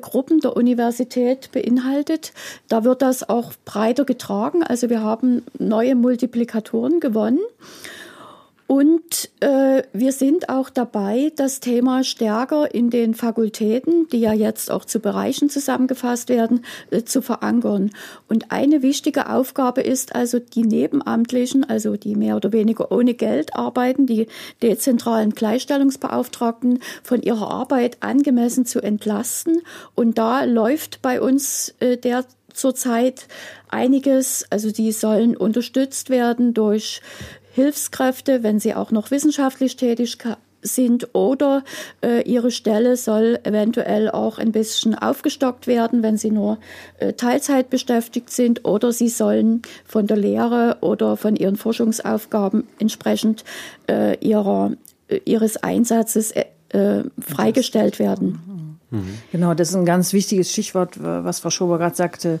[0.00, 2.32] Gruppen der Universität beinhaltet.
[2.68, 4.62] Da wird das auch breiter getragen.
[4.62, 7.40] Also wir haben neue Multiplikatoren gewonnen.
[8.66, 14.70] Und äh, wir sind auch dabei, das Thema stärker in den Fakultäten, die ja jetzt
[14.70, 17.90] auch zu Bereichen zusammengefasst werden, äh, zu verankern.
[18.26, 23.54] Und eine wichtige Aufgabe ist also, die Nebenamtlichen, also die mehr oder weniger ohne Geld
[23.54, 24.28] arbeiten, die
[24.62, 29.60] dezentralen Gleichstellungsbeauftragten von ihrer Arbeit angemessen zu entlasten.
[29.94, 32.24] Und da läuft bei uns äh, der
[32.54, 33.26] zurzeit
[33.68, 34.46] einiges.
[34.48, 37.02] Also die sollen unterstützt werden durch
[37.54, 40.18] Hilfskräfte, wenn sie auch noch wissenschaftlich tätig
[40.60, 41.62] sind oder
[42.02, 46.58] äh, ihre Stelle soll eventuell auch ein bisschen aufgestockt werden, wenn sie nur
[46.98, 53.44] äh, Teilzeit beschäftigt sind oder sie sollen von der Lehre oder von ihren Forschungsaufgaben entsprechend
[53.88, 54.72] äh, ihrer,
[55.08, 58.78] äh, ihres Einsatzes äh, äh, freigestellt werden.
[58.90, 59.18] Mhm.
[59.32, 62.40] Genau, das ist ein ganz wichtiges Stichwort, was Frau Schober gerade sagte,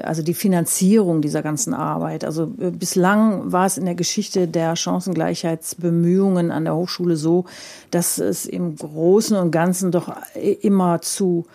[0.00, 2.24] also die Finanzierung dieser ganzen Arbeit.
[2.24, 7.44] Also äh, bislang war es in der Geschichte der Chancengleichheitsbemühungen an der Hochschule so,
[7.92, 11.46] dass es im Großen und Ganzen doch immer zu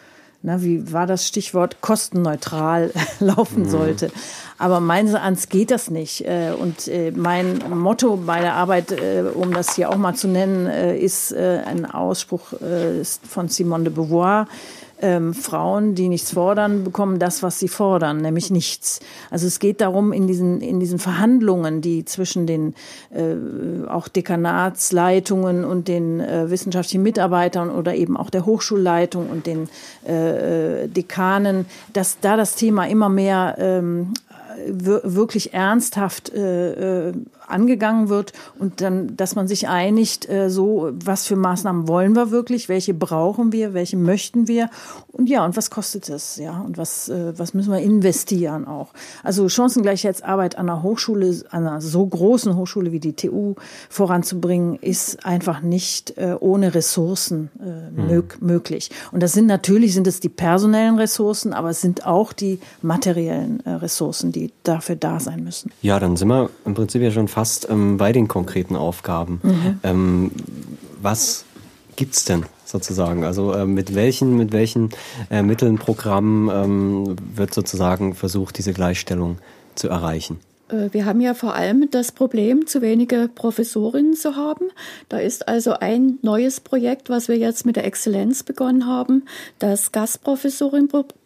[0.44, 3.70] na, wie war das Stichwort, kostenneutral laufen mhm.
[3.70, 4.12] sollte.
[4.60, 6.22] Aber meines Erachtens geht das nicht.
[6.26, 8.96] Äh, und mein Motto bei der Arbeit,
[9.34, 12.54] um das hier auch mal zu nennen, ist ein Ausspruch
[13.28, 14.48] von Simone de Beauvoir
[15.02, 19.00] ähm, Frauen, die nichts fordern, bekommen das, was sie fordern, nämlich nichts.
[19.30, 22.74] Also es geht darum, in diesen, in diesen Verhandlungen, die zwischen den
[23.12, 29.70] äh, auch Dekanatsleitungen und den äh, wissenschaftlichen Mitarbeitern oder eben auch der Hochschulleitung und den
[30.08, 34.14] äh, äh Dekanen, dass da das Thema immer mehr ähm,
[34.66, 37.14] wirklich ernsthaft äh, äh,
[37.48, 42.32] angegangen wird und dann, dass man sich einigt, äh, so, was für Maßnahmen wollen wir
[42.32, 44.70] wirklich, welche brauchen wir, welche möchten wir
[45.12, 48.94] und ja, und was kostet es, ja, und was, äh, was müssen wir investieren auch.
[49.24, 53.56] Also Chancengleichheitsarbeit an einer Hochschule, an einer so großen Hochschule wie die TU
[53.90, 58.24] voranzubringen, ist einfach nicht äh, ohne Ressourcen äh, mhm.
[58.40, 58.92] möglich.
[59.12, 63.66] Und das sind natürlich, sind es die personellen Ressourcen, aber es sind auch die materiellen
[63.66, 65.72] äh, Ressourcen, die dafür da sein müssen.
[65.82, 69.40] Ja, dann sind wir im Prinzip ja schon fast ähm, bei den konkreten Aufgaben.
[69.44, 69.80] Mhm.
[69.84, 70.32] Ähm,
[71.02, 71.46] was
[71.96, 73.24] gibt's denn sozusagen?
[73.24, 74.90] Also äh, mit welchen, mit welchen
[75.30, 79.38] äh, Mitteln, Programmen ähm, wird sozusagen versucht, diese Gleichstellung
[79.76, 80.40] zu erreichen?
[80.70, 84.70] Äh, wir haben ja vor allem das Problem, zu wenige Professorinnen zu haben.
[85.10, 89.24] Da ist also ein neues Projekt, was wir jetzt mit der Exzellenz begonnen haben,
[89.60, 89.92] das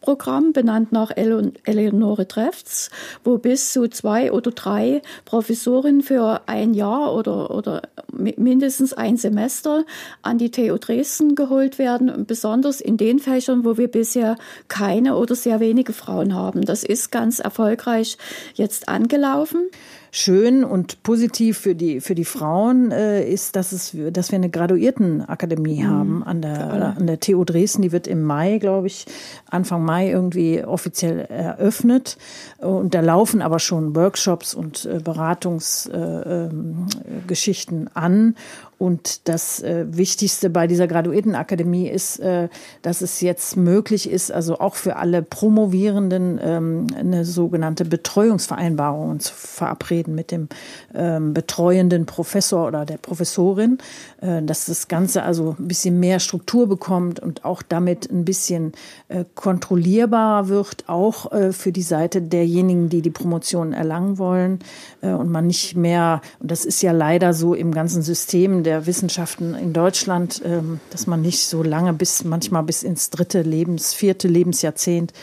[0.02, 2.90] Gastprofessorenprogramm, benannt nach Eleonore Trefts,
[3.24, 9.86] wo bis zu zwei oder drei Professorinnen für ein Jahr oder, oder mindestens ein Semester
[10.22, 14.38] an die TU Dresden geholt werden, besonders in den Fächern, wo wir bisher
[14.68, 16.62] keine oder sehr wenige Frauen haben.
[16.62, 18.18] Das ist ganz erfolgreich
[18.56, 19.70] jetzt angelaufen laufen
[20.12, 24.50] schön und positiv für die, für die Frauen äh, ist, dass, es, dass wir eine
[24.50, 25.88] Graduiertenakademie mhm.
[25.88, 27.82] haben an der, an der TU Dresden.
[27.82, 29.06] Die wird im Mai, glaube ich,
[29.50, 32.18] Anfang Mai irgendwie offiziell eröffnet.
[32.58, 38.36] Und da laufen aber schon Workshops und äh, Beratungsgeschichten äh, ähm, an.
[38.82, 42.50] Und das äh, Wichtigste bei dieser Graduiertenakademie ist, äh,
[42.82, 49.34] dass es jetzt möglich ist, also auch für alle Promovierenden ähm, eine sogenannte Betreuungsvereinbarung zu
[49.34, 50.48] verabreden reden mit dem
[50.94, 53.78] ähm, betreuenden Professor oder der Professorin,
[54.22, 58.74] äh, dass das Ganze also ein bisschen mehr Struktur bekommt und auch damit ein bisschen
[59.08, 64.60] äh, kontrollierbarer wird, auch äh, für die Seite derjenigen, die die Promotion erlangen wollen
[65.02, 68.71] äh, und man nicht mehr, und das ist ja leider so im ganzen System der
[68.86, 73.94] Wissenschaften in Deutschland, ähm, dass man nicht so lange bis manchmal bis ins dritte Lebens,
[73.94, 75.14] vierte Lebensjahrzehnt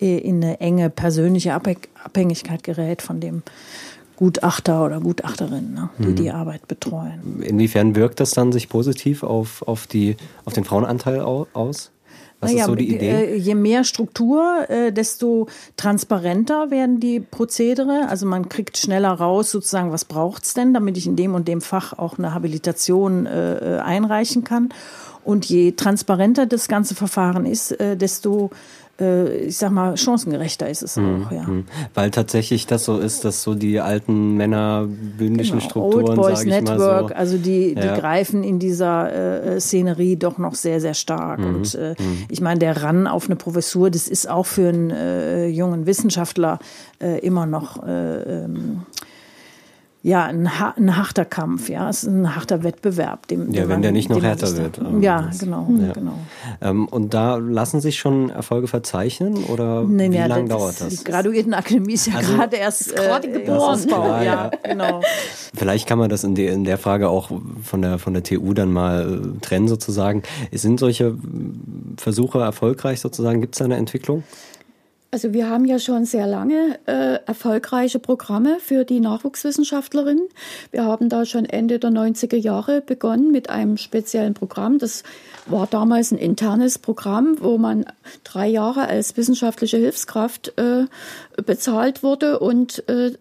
[0.00, 3.42] äh, in eine enge persönliche Abhängigkeit gerät von dem
[4.16, 6.16] Gutachter oder Gutachterin, ne, die mhm.
[6.16, 7.42] die Arbeit betreuen.
[7.42, 11.90] Inwiefern wirkt das dann sich positiv auf, auf, die, auf den Frauenanteil aus?
[12.44, 13.10] Was naja, ist so die Idee?
[13.10, 18.06] Äh, je mehr Struktur, äh, desto transparenter werden die Prozedere.
[18.08, 21.60] Also man kriegt schneller raus, sozusagen, was braucht's denn, damit ich in dem und dem
[21.60, 24.68] Fach auch eine Habilitation äh, einreichen kann.
[25.24, 28.50] Und je transparenter das ganze Verfahren ist, desto
[28.98, 31.24] ich sag mal, chancengerechter ist es mhm.
[31.26, 31.42] auch, ja.
[31.42, 31.64] Mhm.
[31.94, 35.70] Weil tatsächlich das so ist, dass so die alten männerbündischen genau.
[35.70, 37.98] Strukturen, Old Boys Network, so, also die, die ja.
[37.98, 41.40] greifen in dieser äh, Szenerie doch noch sehr, sehr stark.
[41.40, 41.46] Mhm.
[41.46, 42.24] Und äh, mhm.
[42.28, 46.60] ich meine, der Ran auf eine Professur, das ist auch für einen äh, jungen Wissenschaftler
[47.02, 48.82] äh, immer noch äh, ähm,
[50.04, 53.26] ja, ein, ein, harter Kampf, ja, es ist ein harter Wettbewerb.
[53.28, 54.78] Dem, ja, wenn man, der nicht noch härter wird.
[55.00, 55.94] ja, das, genau, ja.
[55.94, 56.18] genau.
[56.60, 60.88] Ähm, und da lassen sich schon Erfolge verzeichnen oder nee, wie ja, lange dauert das?
[60.88, 63.80] Die Graduiertenakademie ist ja also, gerade erst äh, gerade geboren.
[63.88, 65.00] Ja, ja, genau.
[65.54, 67.30] Vielleicht kann man das in, de, in der Frage auch
[67.62, 70.22] von der, von der TU dann mal äh, trennen sozusagen.
[70.52, 71.16] Sind solche
[71.96, 73.40] Versuche erfolgreich sozusagen?
[73.40, 74.22] Gibt es da eine Entwicklung?
[75.14, 80.26] Also wir haben ja schon sehr lange äh, erfolgreiche Programme für die Nachwuchswissenschaftlerinnen.
[80.72, 84.80] Wir haben da schon Ende der 90er Jahre begonnen mit einem speziellen Programm.
[84.80, 85.04] Das
[85.46, 87.84] war damals ein internes Programm, wo man
[88.24, 90.86] drei Jahre als wissenschaftliche Hilfskraft äh,
[91.46, 93.12] bezahlt wurde und äh,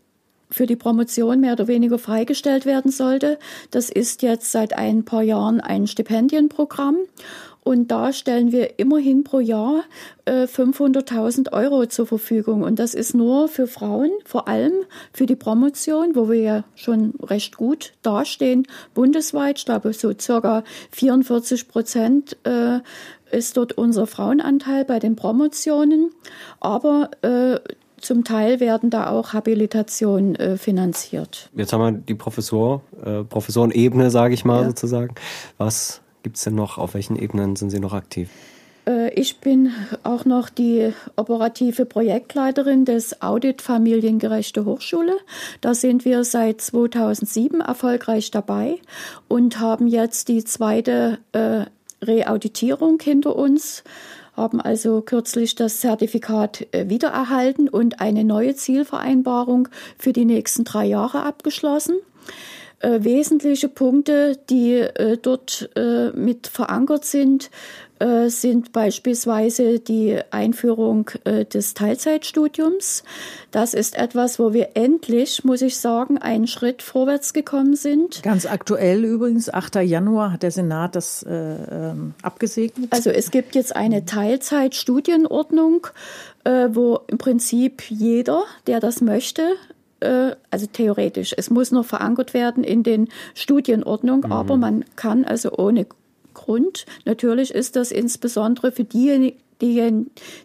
[0.50, 3.38] für die Promotion mehr oder weniger freigestellt werden sollte.
[3.70, 6.98] Das ist jetzt seit ein paar Jahren ein Stipendienprogramm.
[7.64, 9.84] Und da stellen wir immerhin pro Jahr
[10.26, 12.62] äh, 500.000 Euro zur Verfügung.
[12.62, 14.74] Und das ist nur für Frauen, vor allem
[15.14, 19.60] für die Promotion, wo wir ja schon recht gut dastehen, bundesweit.
[19.60, 22.80] Ich glaube, so circa 44 Prozent äh,
[23.32, 26.12] ist dort unser Frauenanteil bei den Promotionen.
[26.60, 27.60] Aber äh,
[28.04, 31.50] zum Teil werden da auch Habilitationen äh, finanziert.
[31.56, 34.68] Jetzt haben wir die Professor, äh, Professorenebene, sage ich mal ja.
[34.68, 35.16] sozusagen.
[35.58, 36.78] Was gibt es denn noch?
[36.78, 38.30] Auf welchen Ebenen sind Sie noch aktiv?
[38.88, 39.72] Äh, ich bin
[40.04, 45.18] auch noch die operative Projektleiterin des Audit Familiengerechte Hochschule.
[45.62, 48.78] Da sind wir seit 2007 erfolgreich dabei
[49.28, 51.66] und haben jetzt die zweite äh,
[52.02, 53.84] Reauditierung hinter uns,
[54.36, 60.86] haben also kürzlich das Zertifikat äh, wiedererhalten und eine neue Zielvereinbarung für die nächsten drei
[60.86, 61.96] Jahre abgeschlossen
[62.84, 67.50] äh, wesentliche Punkte, die äh, dort äh, mit verankert sind,
[68.00, 73.04] äh, sind beispielsweise die Einführung äh, des Teilzeitstudiums.
[73.52, 78.22] Das ist etwas, wo wir endlich, muss ich sagen, einen Schritt vorwärts gekommen sind.
[78.22, 79.76] Ganz aktuell übrigens, 8.
[79.76, 82.92] Januar hat der Senat das äh, ähm, abgesegnet.
[82.92, 85.88] Also es gibt jetzt eine Teilzeitstudienordnung,
[86.46, 89.56] wo im Prinzip jeder, der das möchte,
[90.04, 91.34] äh, also theoretisch.
[91.38, 94.32] Es muss noch verankert werden in den Studienordnung, mhm.
[94.32, 95.88] aber man kann also ohne
[96.34, 99.40] Grund, natürlich ist das insbesondere für diejenigen,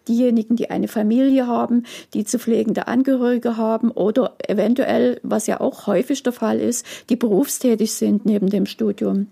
[0.07, 1.85] diejenigen, die eine Familie haben,
[2.15, 7.17] die zu pflegende Angehörige haben oder eventuell, was ja auch häufig der Fall ist, die
[7.17, 9.29] berufstätig sind neben dem Studium.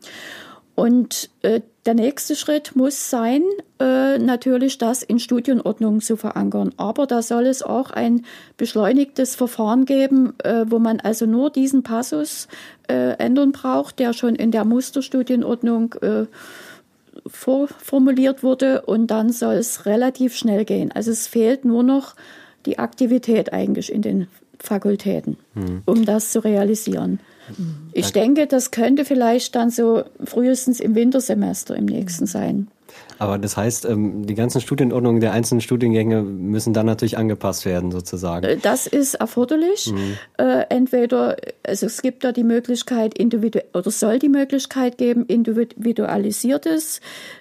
[0.75, 3.43] Und äh, der nächste Schritt muss sein,
[3.79, 6.73] äh, natürlich das in Studienordnungen zu verankern.
[6.77, 8.25] Aber da soll es auch ein
[8.57, 12.49] beschleunigtes Verfahren geben, äh, wo man also nur diesen Passus
[12.89, 16.27] äh, ändern braucht, der schon in der Musterstudienordnung äh,
[17.27, 18.83] vorformuliert wurde.
[18.83, 20.91] Und dann soll es relativ schnell gehen.
[20.93, 22.17] Also es fehlt nur noch
[22.67, 24.27] die Aktivität eigentlich in den
[24.59, 25.83] Fakultäten, hm.
[25.87, 27.21] um das zu realisieren.
[27.93, 32.69] Ich denke, das könnte vielleicht dann so frühestens im Wintersemester im nächsten sein.
[33.19, 37.91] Aber das heißt, ähm, die ganzen Studienordnungen der einzelnen Studiengänge müssen dann natürlich angepasst werden,
[37.91, 38.45] sozusagen.
[38.45, 39.91] Äh, das ist erforderlich.
[39.93, 40.19] Mhm.
[40.37, 41.37] Äh, entweder,
[41.67, 47.01] also es gibt da die Möglichkeit, individu oder soll die Möglichkeit geben, individualisiertes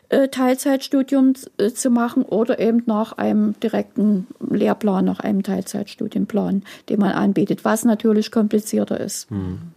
[0.09, 1.33] äh, Teilzeitstudium
[1.73, 7.83] zu machen oder eben nach einem direkten Lehrplan, nach einem Teilzeitstudienplan, den man anbietet, was
[7.83, 9.29] natürlich komplizierter ist.
[9.29, 9.74] Mhm.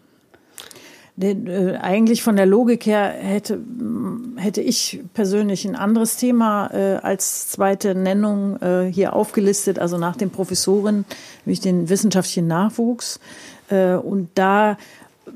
[1.21, 3.61] Äh, eigentlich von der Logik her hätte,
[4.37, 10.17] hätte ich persönlich ein anderes Thema äh, als zweite Nennung äh, hier aufgelistet, also nach
[10.17, 11.05] den Professoren,
[11.45, 13.19] nämlich den wissenschaftlichen Nachwuchs.
[13.69, 14.77] Äh, und da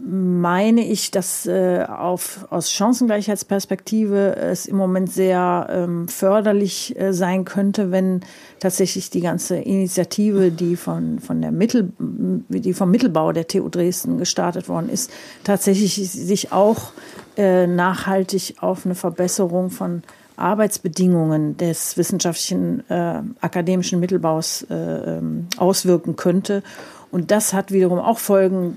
[0.01, 7.45] meine ich, dass äh, auf, aus Chancengleichheitsperspektive es im Moment sehr ähm, förderlich äh, sein
[7.45, 8.21] könnte, wenn
[8.61, 14.19] tatsächlich die ganze Initiative, die von, von der Mittel, die vom Mittelbau der TU Dresden
[14.19, 15.11] gestartet worden ist,
[15.45, 16.93] tatsächlich sich auch
[17.37, 20.03] äh, nachhaltig auf eine Verbesserung von
[20.37, 26.63] Arbeitsbedingungen des wissenschaftlichen äh, akademischen Mittelbaus äh, ähm, auswirken könnte
[27.13, 28.75] und das hat wiederum auch Folgen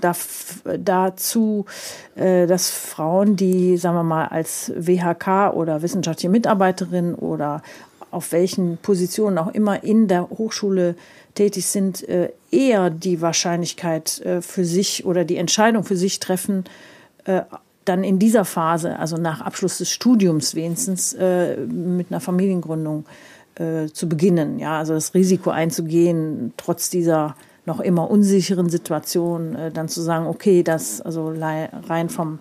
[0.78, 1.64] dazu,
[2.16, 7.62] äh, dass Frauen, die, sagen wir mal, als WHK oder wissenschaftliche Mitarbeiterin oder
[8.10, 10.96] auf welchen Positionen auch immer in der Hochschule
[11.34, 16.64] tätig sind, äh, eher die Wahrscheinlichkeit äh, für sich oder die Entscheidung für sich treffen,
[17.84, 23.04] dann in dieser Phase, also nach Abschluss des Studiums wenigstens, mit einer Familiengründung
[23.92, 24.60] zu beginnen.
[24.60, 27.34] Ja, also das Risiko einzugehen, trotz dieser
[27.66, 31.32] noch immer unsicheren Situation äh, dann zu sagen, okay, das also
[31.88, 32.38] rein vom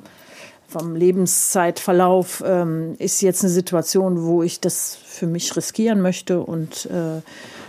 [0.67, 6.87] vom Lebenszeitverlauf ähm, ist jetzt eine Situation, wo ich das für mich riskieren möchte und
[6.87, 7.21] äh,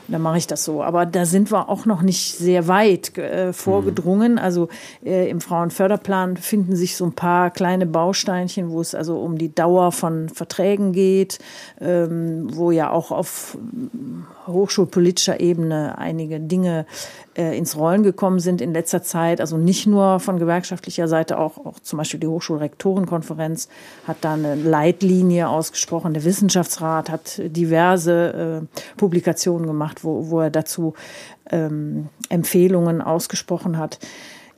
[0.08, 0.82] dann mache ich das so.
[0.82, 4.32] Aber da sind wir auch noch nicht sehr weit äh, vorgedrungen.
[4.32, 4.38] Mhm.
[4.38, 4.68] Also
[5.04, 9.54] äh, im Frauenförderplan finden sich so ein paar kleine Bausteinchen, wo es also um die
[9.54, 11.38] Dauer von Verträgen geht,
[11.80, 13.58] ähm, wo ja auch auf
[14.46, 16.86] hochschulpolitischer Ebene einige Dinge
[17.36, 19.40] äh, ins Rollen gekommen sind in letzter Zeit.
[19.40, 23.68] Also nicht nur von gewerkschaftlicher Seite, auch, auch zum Beispiel die Hochschulrektorenkonferenz
[24.06, 26.14] hat da eine Leitlinie ausgesprochen.
[26.14, 30.94] Der Wissenschaftsrat hat diverse äh, Publikationen gemacht, wo, wo er dazu
[31.50, 33.98] ähm, Empfehlungen ausgesprochen hat.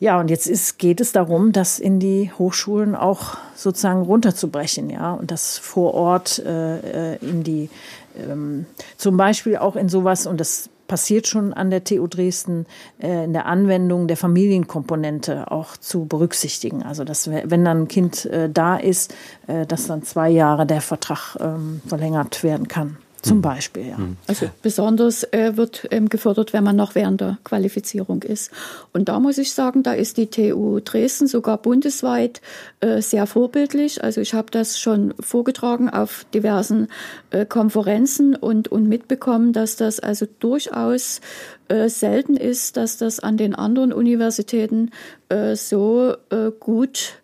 [0.01, 5.13] Ja, und jetzt ist, geht es darum, das in die Hochschulen auch sozusagen runterzubrechen, ja,
[5.15, 7.69] und das vor Ort äh, äh in die,
[8.17, 8.67] ähm,
[8.97, 12.67] zum Beispiel auch in sowas, und das passiert schon an der TU Dresden,
[13.01, 16.83] äh, in der Anwendung der Familienkomponente auch zu berücksichtigen.
[16.83, 19.15] Also, dass wenn dann ein Kind äh, da ist,
[19.47, 22.97] äh, dass dann zwei Jahre der Vertrag ähm, verlängert werden kann.
[23.23, 23.43] Zum mhm.
[23.43, 23.99] Beispiel, ja.
[23.99, 24.17] Mhm.
[24.27, 28.53] Also besonders äh, wird ähm, gefördert, wenn man noch während der Qualifizierung ist.
[28.93, 32.41] Und da muss ich sagen, da ist die TU Dresden sogar bundesweit
[32.81, 34.05] äh, sehr vorbildlich.
[34.05, 36.89] Also ich habe das schon vorgetragen auf diversen
[37.31, 41.21] äh, Konferenzen und, und mitbekommen, dass das also durchaus
[41.69, 44.91] äh, selten ist, dass das an den anderen Universitäten
[45.29, 47.21] äh, so äh, gut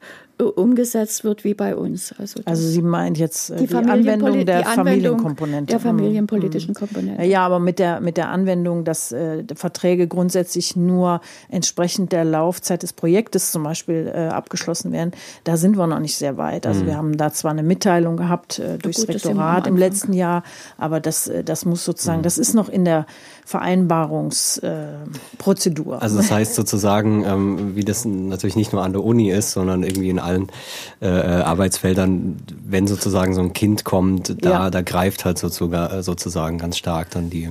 [0.51, 2.15] umgesetzt wird wie bei uns.
[2.19, 5.71] Also, also sie meint jetzt äh, die, die Anwendung der Familienkomponente.
[5.71, 6.79] Der familienpolitischen mhm.
[6.79, 7.25] Komponente.
[7.25, 12.83] Ja, aber mit der, mit der Anwendung, dass äh, Verträge grundsätzlich nur entsprechend der Laufzeit
[12.83, 15.13] des Projektes zum Beispiel äh, abgeschlossen werden,
[15.45, 16.67] da sind wir noch nicht sehr weit.
[16.67, 16.87] Also mhm.
[16.87, 20.43] wir haben da zwar eine Mitteilung gehabt äh, durchs gut, Rektorat im letzten Jahr,
[20.79, 22.25] aber das, äh, das muss sozusagen, mhm.
[22.25, 23.07] das ist noch in der
[23.45, 26.03] Vereinbarungsprozedur.
[26.03, 29.83] also das heißt sozusagen, ähm, wie das natürlich nicht nur an der Uni ist, sondern
[29.83, 30.49] irgendwie in allen
[31.01, 32.37] äh, äh, Arbeitsfeldern,
[32.67, 34.71] wenn sozusagen so ein Kind kommt, da, ja.
[34.71, 37.51] da greift halt sozusagen, sozusagen ganz stark dann die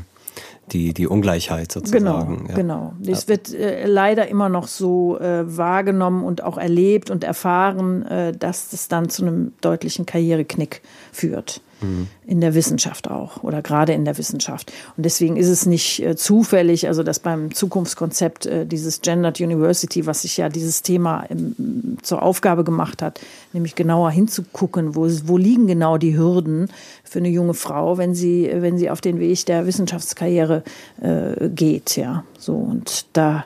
[0.71, 2.05] die, die Ungleichheit sozusagen.
[2.05, 2.55] Genau, ja.
[2.55, 2.93] genau.
[3.05, 3.29] Es ja.
[3.29, 8.69] wird äh, leider immer noch so äh, wahrgenommen und auch erlebt und erfahren, äh, dass
[8.69, 10.81] das dann zu einem deutlichen Karriereknick
[11.11, 12.07] führt mhm.
[12.25, 14.71] in der Wissenschaft auch oder gerade in der Wissenschaft.
[14.97, 20.05] Und deswegen ist es nicht äh, zufällig, also dass beim Zukunftskonzept äh, dieses Gendered University,
[20.05, 23.19] was sich ja dieses Thema im, zur Aufgabe gemacht hat,
[23.53, 26.69] nämlich genauer hinzugucken, wo, wo liegen genau die Hürden
[27.03, 30.63] für eine junge Frau, wenn sie, wenn sie auf den Weg der Wissenschaftskarriere
[31.01, 32.23] äh, geht, ja.
[32.37, 33.45] So und da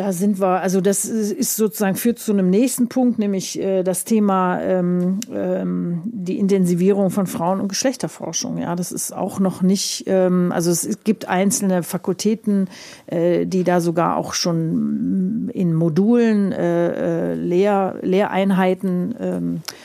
[0.00, 4.04] da sind wir, also das ist sozusagen führt zu einem nächsten Punkt, nämlich äh, das
[4.04, 8.56] Thema ähm, ähm, die Intensivierung von Frauen- und Geschlechterforschung.
[8.56, 12.68] Ja, das ist auch noch nicht, ähm, also es gibt einzelne Fakultäten,
[13.08, 19.79] äh, die da sogar auch schon in Modulen äh, äh Lehr Lehreinheiten ähm, äh,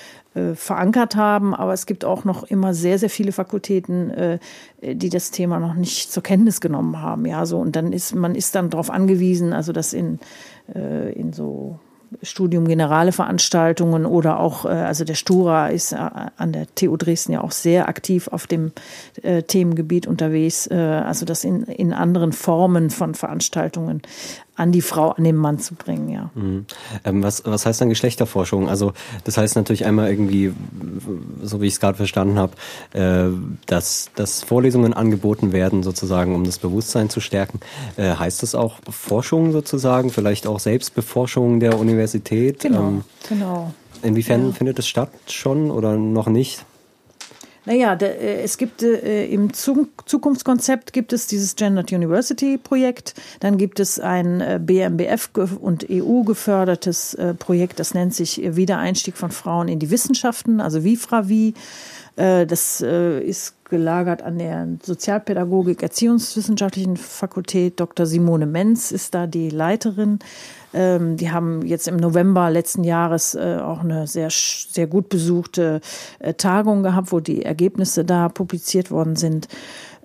[0.56, 1.54] verankert haben.
[1.56, 4.40] Aber es gibt auch noch immer sehr, sehr viele Fakultäten, äh,
[4.82, 7.26] die das Thema noch nicht zur Kenntnis genommen haben.
[7.26, 10.20] Ja, so und dann ist man ist dann darauf angewiesen, also dass in
[10.74, 11.80] äh, in so
[12.22, 17.52] Studium Generale Veranstaltungen oder auch, also der Stura ist an der TU Dresden ja auch
[17.52, 18.72] sehr aktiv auf dem
[19.48, 24.04] Themengebiet unterwegs, also das in, in anderen Formen von Veranstaltungen
[24.56, 26.30] an die Frau, an den Mann zu bringen, ja.
[26.34, 26.66] Mhm.
[27.04, 28.70] Ähm, was, was heißt dann Geschlechterforschung?
[28.70, 28.94] Also
[29.26, 30.54] das heißt natürlich einmal irgendwie,
[31.42, 32.54] so wie ich es gerade verstanden habe,
[32.94, 33.36] äh,
[33.66, 37.60] dass, dass Vorlesungen angeboten werden, sozusagen, um das Bewusstsein zu stärken.
[37.98, 42.62] Äh, heißt das auch Forschung sozusagen, vielleicht auch Selbstbeforschung der Universität?
[42.62, 43.74] Genau, ähm, genau.
[44.04, 44.52] Inwiefern ja.
[44.54, 46.66] findet es statt schon oder noch nicht?
[47.66, 53.16] Naja, der, äh, es gibt äh, im Zukunftskonzept gibt es dieses Gendered University Projekt.
[53.40, 59.18] Dann gibt es ein äh, BMBF und EU gefördertes äh, Projekt, das nennt sich Wiedereinstieg
[59.18, 61.54] von Frauen in die Wissenschaften, also WIFRA-WI.
[62.16, 67.80] Äh, das äh, ist gelagert an der Sozialpädagogik Erziehungswissenschaftlichen Fakultät.
[67.80, 68.06] Dr.
[68.06, 70.20] Simone Menz ist da die Leiterin.
[70.76, 75.80] Ähm, die haben jetzt im November letzten Jahres äh, auch eine sehr, sehr gut besuchte
[76.20, 79.48] äh, Tagung gehabt, wo die Ergebnisse da publiziert worden sind.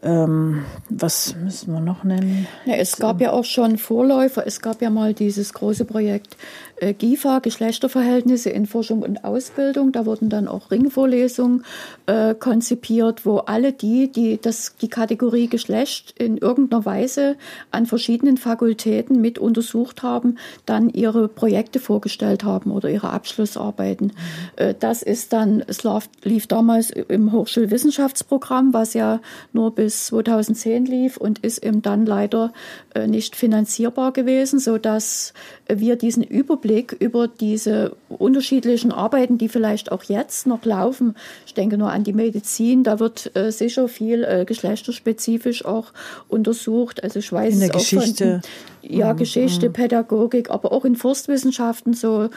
[0.03, 2.47] Ähm, was müssen wir noch nennen?
[2.65, 4.47] Ja, es gab ja auch schon Vorläufer.
[4.47, 6.37] Es gab ja mal dieses große Projekt
[6.81, 9.93] GIFA, Geschlechterverhältnisse in Forschung und Ausbildung.
[9.93, 11.65] Da wurden dann auch Ringvorlesungen
[12.07, 17.37] äh, konzipiert, wo alle die, die das, die Kategorie Geschlecht in irgendeiner Weise
[17.71, 24.13] an verschiedenen Fakultäten mit untersucht haben, dann ihre Projekte vorgestellt haben oder ihre Abschlussarbeiten.
[24.57, 29.21] Äh, das ist dann, es lief, lief damals im Hochschulwissenschaftsprogramm, was ja
[29.53, 32.53] nur bis bis 2010 lief und ist eben dann leider
[32.95, 35.35] äh, nicht finanzierbar gewesen, so dass
[35.69, 41.17] wir diesen Überblick Überblick über diese unterschiedlichen Arbeiten, die vielleicht auch jetzt noch laufen.
[41.47, 45.93] Ich denke nur an die Medizin, da wird äh, sicher viel äh, geschlechterspezifisch auch
[46.29, 47.03] untersucht.
[47.03, 48.41] Also ich weiß in der Geschichte.
[48.43, 49.19] Von, ja, mhm.
[49.19, 49.71] Geschichte.
[49.71, 52.31] Pädagogik, aber auch in Forstwissenschaften so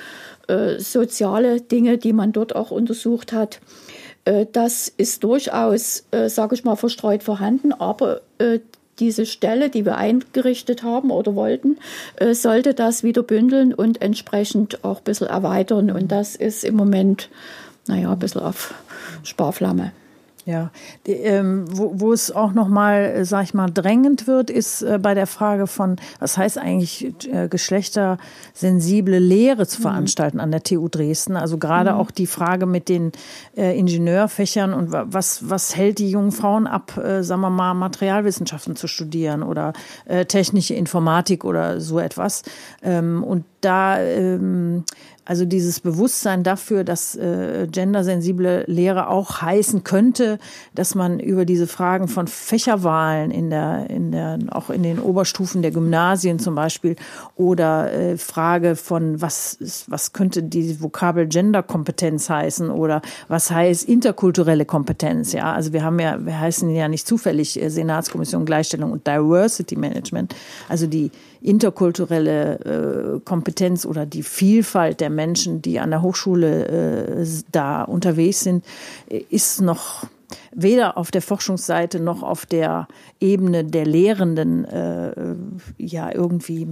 [0.48, 3.60] äh, soziale Dinge, die man dort auch untersucht hat.
[4.26, 8.60] Äh, das ist durchaus, äh, sage ich mal, verstreut vorhanden, aber äh,
[9.00, 11.78] diese Stelle, die wir eingerichtet haben oder wollten,
[12.32, 15.92] sollte das wieder bündeln und entsprechend auch ein bisschen erweitern.
[15.92, 17.30] Und das ist im Moment,
[17.88, 18.74] naja, ein bisschen auf
[19.24, 19.92] Sparflamme.
[20.46, 20.72] Ja,
[21.08, 25.00] die, ähm, wo, wo es auch nochmal, äh, sag ich mal, drängend wird, ist äh,
[25.02, 29.84] bei der Frage von, was heißt eigentlich äh, geschlechtersensible Lehre zu mhm.
[29.84, 30.44] veranstalten mhm.
[30.44, 31.38] an der TU Dresden.
[31.38, 31.98] Also gerade mhm.
[31.98, 33.14] auch die Frage mit den
[33.56, 38.76] äh, Ingenieurfächern und was, was hält die jungen Frauen ab, äh, sagen wir mal, Materialwissenschaften
[38.76, 39.72] zu studieren oder
[40.06, 42.44] äh, technische Informatik oder so etwas.
[42.82, 44.84] Ähm, und da ähm,
[45.26, 50.38] also dieses Bewusstsein dafür, dass äh, gendersensible Lehre auch heißen könnte,
[50.76, 55.62] dass man über diese Fragen von Fächerwahlen in der, in der, auch in den Oberstufen
[55.62, 56.98] der Gymnasien zum Beispiel
[57.38, 63.88] oder äh, Frage von was ist, was könnte die Vokabel Genderkompetenz heißen oder was heißt
[63.88, 65.32] interkulturelle Kompetenz?
[65.32, 69.78] Ja, also wir haben ja, wir heißen ja nicht zufällig äh, Senatskommission Gleichstellung und Diversity
[69.78, 70.36] Management,
[70.68, 71.12] also die
[71.44, 76.68] interkulturelle äh, Kompetenz oder die Vielfalt der Menschen, die an der Hochschule
[77.22, 78.64] äh, da unterwegs sind,
[79.30, 80.06] ist noch
[80.52, 82.88] weder auf der Forschungsseite noch auf der
[83.20, 85.36] Ebene der Lehrenden äh,
[85.78, 86.68] ja irgendwie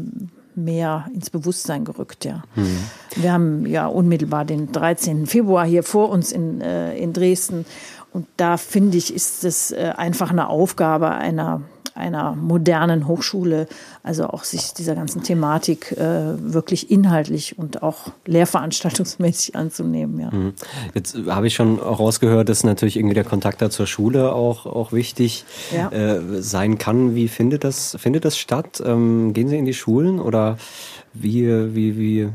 [0.55, 2.43] mehr ins Bewusstsein gerückt, ja.
[2.55, 2.77] Mhm.
[3.15, 5.25] Wir haben ja unmittelbar den 13.
[5.25, 7.65] Februar hier vor uns in, äh, in Dresden
[8.13, 11.61] und da finde ich, ist es äh, einfach eine Aufgabe einer
[11.95, 13.67] einer modernen Hochschule,
[14.03, 20.19] also auch sich dieser ganzen Thematik äh, wirklich inhaltlich und auch lehrveranstaltungsmäßig anzunehmen.
[20.19, 20.31] Ja.
[20.31, 20.53] Mhm.
[20.93, 24.91] Jetzt habe ich schon rausgehört, dass natürlich irgendwie der Kontakt da zur Schule auch, auch
[24.91, 25.89] wichtig ja.
[25.89, 27.15] äh, sein kann.
[27.15, 28.81] Wie findet das, findet das statt?
[28.85, 30.57] Ähm, gehen Sie in die Schulen oder
[31.13, 32.29] wie, wie, wie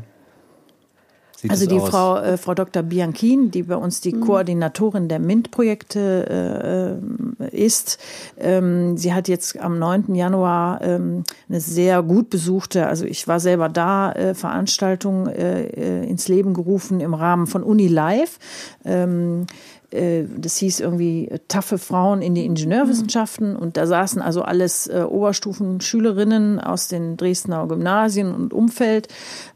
[1.39, 1.89] Sieht also die aus?
[1.89, 2.81] Frau, äh, Frau Dr.
[2.81, 4.21] Bianchin, die bei uns die mhm.
[4.21, 6.99] Koordinatorin der MINT-Projekte
[7.39, 7.99] äh, ist,
[8.39, 10.15] ähm, sie hat jetzt am 9.
[10.15, 16.07] Januar ähm, eine sehr gut besuchte, also ich war selber da, äh, Veranstaltung äh, äh
[16.07, 18.39] ins Leben gerufen im Rahmen von Uni Live.
[18.83, 23.55] Ähm, äh, das hieß irgendwie äh, taffe Frauen in die Ingenieurwissenschaften.
[23.55, 29.07] Und da saßen also alles äh, Oberstufenschülerinnen aus den Dresdner Gymnasien und Umfeld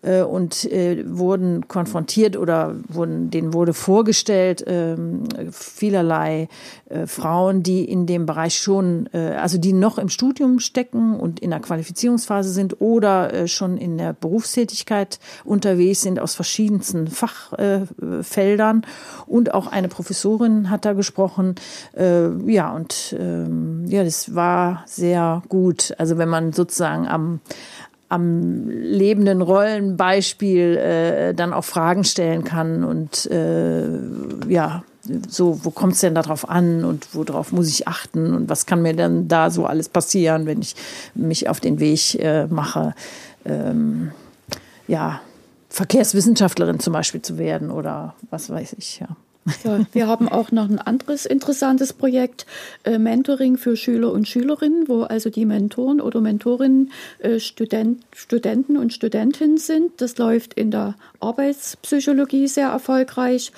[0.03, 4.95] äh, und äh, wurden konfrontiert oder wurden, denen wurde vorgestellt äh,
[5.51, 6.47] vielerlei
[6.87, 11.41] äh, Frauen, die in dem Bereich schon, äh, also die noch im Studium stecken und
[11.41, 18.85] in der Qualifizierungsphase sind oder äh, schon in der Berufstätigkeit unterwegs sind aus verschiedensten Fachfeldern
[19.27, 21.55] und auch eine Professorin Professorin hat da gesprochen.
[21.97, 25.93] Äh, ja, und ähm, ja, das war sehr gut.
[25.97, 27.39] Also wenn man sozusagen am
[28.09, 33.87] am lebenden Rollenbeispiel äh, dann auch Fragen stellen kann und äh,
[34.49, 34.83] ja,
[35.29, 38.81] so, wo kommt es denn darauf an und worauf muss ich achten und was kann
[38.81, 40.75] mir denn da so alles passieren, wenn ich
[41.15, 42.95] mich auf den Weg äh, mache,
[43.45, 44.11] ähm,
[44.89, 45.21] ja,
[45.69, 49.07] Verkehrswissenschaftlerin zum Beispiel zu werden oder was weiß ich, ja.
[49.63, 52.45] Ja, wir haben auch noch ein anderes interessantes Projekt,
[52.83, 58.77] äh, Mentoring für Schüler und Schülerinnen, wo also die Mentoren oder Mentorinnen äh, Student, Studenten
[58.77, 59.99] und Studentinnen sind.
[59.99, 63.51] Das läuft in der Arbeitspsychologie sehr erfolgreich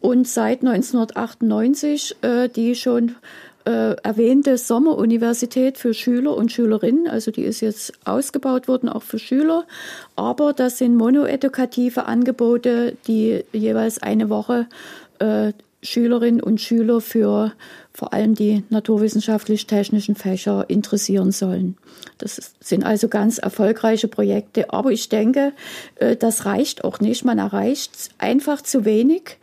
[0.00, 3.16] und seit 1998 äh, die schon
[3.64, 7.08] äh, erwähnte Sommeruniversität für Schüler und Schülerinnen.
[7.08, 9.64] Also die ist jetzt ausgebaut worden, auch für Schüler.
[10.16, 14.66] Aber das sind monoedukative Angebote, die jeweils eine Woche
[15.20, 15.52] äh,
[15.82, 17.52] Schülerinnen und Schüler für
[17.92, 21.76] vor allem die naturwissenschaftlich-technischen Fächer interessieren sollen.
[22.18, 24.72] Das sind also ganz erfolgreiche Projekte.
[24.72, 25.52] Aber ich denke,
[25.96, 27.24] äh, das reicht auch nicht.
[27.24, 29.38] Man erreicht einfach zu wenig.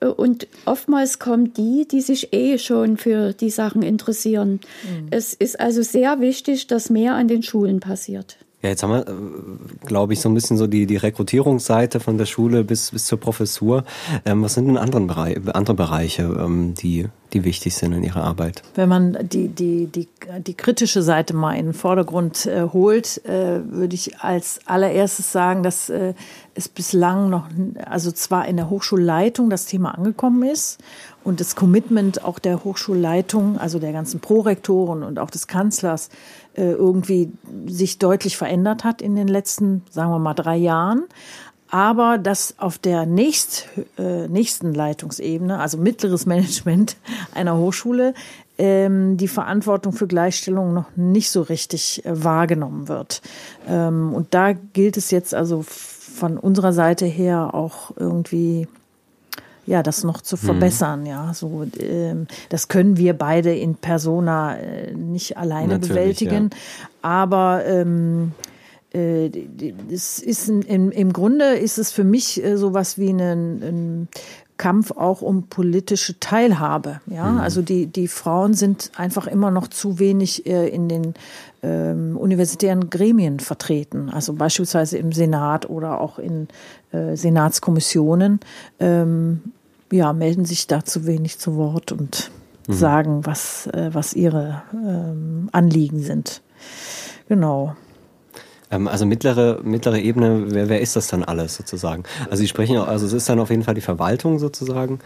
[0.00, 4.60] Äh, und oftmals kommen die, die sich eh schon für die Sachen interessieren.
[4.82, 5.08] Mhm.
[5.10, 8.36] Es ist also sehr wichtig, dass mehr an den Schulen passiert.
[8.62, 12.16] Ja, jetzt haben wir, äh, glaube ich, so ein bisschen so die, die Rekrutierungsseite von
[12.16, 13.84] der Schule bis, bis zur Professur.
[14.24, 18.22] Ähm, was sind denn anderen Bereich, andere Bereiche, ähm, die, die wichtig sind in Ihrer
[18.22, 18.62] Arbeit?
[18.74, 20.08] Wenn man die, die, die,
[20.38, 25.62] die kritische Seite mal in den Vordergrund äh, holt, äh, würde ich als allererstes sagen,
[25.62, 26.14] dass äh,
[26.54, 27.46] es bislang noch,
[27.86, 30.78] also zwar in der Hochschulleitung das Thema angekommen ist
[31.24, 36.10] und das Commitment auch der Hochschulleitung, also der ganzen Prorektoren und auch des Kanzlers,
[36.54, 37.32] äh, irgendwie
[37.66, 41.04] sich deutlich verändert hat in den letzten, sagen wir mal, drei Jahren.
[41.72, 43.66] Aber dass auf der nächst,
[43.98, 46.96] äh, nächsten Leitungsebene, also mittleres Management
[47.34, 48.14] einer Hochschule,
[48.58, 53.22] ähm, die Verantwortung für Gleichstellung noch nicht so richtig äh, wahrgenommen wird.
[53.66, 58.68] Ähm, und da gilt es jetzt also von unserer Seite her auch irgendwie
[59.64, 60.40] ja, das noch zu mhm.
[60.40, 61.06] verbessern, mhm.
[61.06, 61.32] ja.
[61.32, 66.50] So, ähm, das können wir beide in Persona äh, nicht alleine Natürlich, bewältigen.
[66.52, 66.58] Ja.
[67.00, 68.51] Aber ähm, äh,
[68.94, 74.08] es ist ein, im, Grunde ist es für mich äh, sowas wie ein, ein
[74.58, 77.00] Kampf auch um politische Teilhabe.
[77.06, 77.40] Ja, mhm.
[77.40, 81.14] also die, die Frauen sind einfach immer noch zu wenig äh, in den
[81.62, 84.10] ähm, universitären Gremien vertreten.
[84.10, 86.48] Also beispielsweise im Senat oder auch in
[86.92, 88.40] äh, Senatskommissionen.
[88.78, 89.40] Ähm,
[89.90, 92.30] ja, melden sich da zu wenig zu Wort und
[92.66, 92.72] mhm.
[92.72, 96.42] sagen, was, äh, was ihre ähm, Anliegen sind.
[97.28, 97.74] Genau.
[98.72, 102.02] Ähm, also mittlere, mittlere Ebene, wer, wer ist das dann alles sozusagen?
[102.24, 104.98] Also Sie sprechen auch, also es ist dann auf jeden Fall die Verwaltung sozusagen.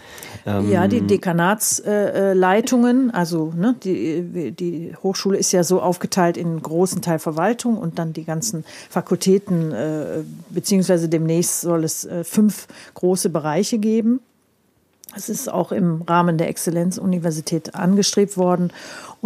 [0.47, 6.63] Ähm ja, die Dekanatsleitungen, also ne, die, die Hochschule ist ja so aufgeteilt in einen
[6.63, 12.69] großen Teil Verwaltung und dann die ganzen Fakultäten, äh, beziehungsweise demnächst soll es äh, fünf
[12.95, 14.21] große Bereiche geben.
[15.17, 18.71] Es ist auch im Rahmen der Exzellenzuniversität angestrebt worden.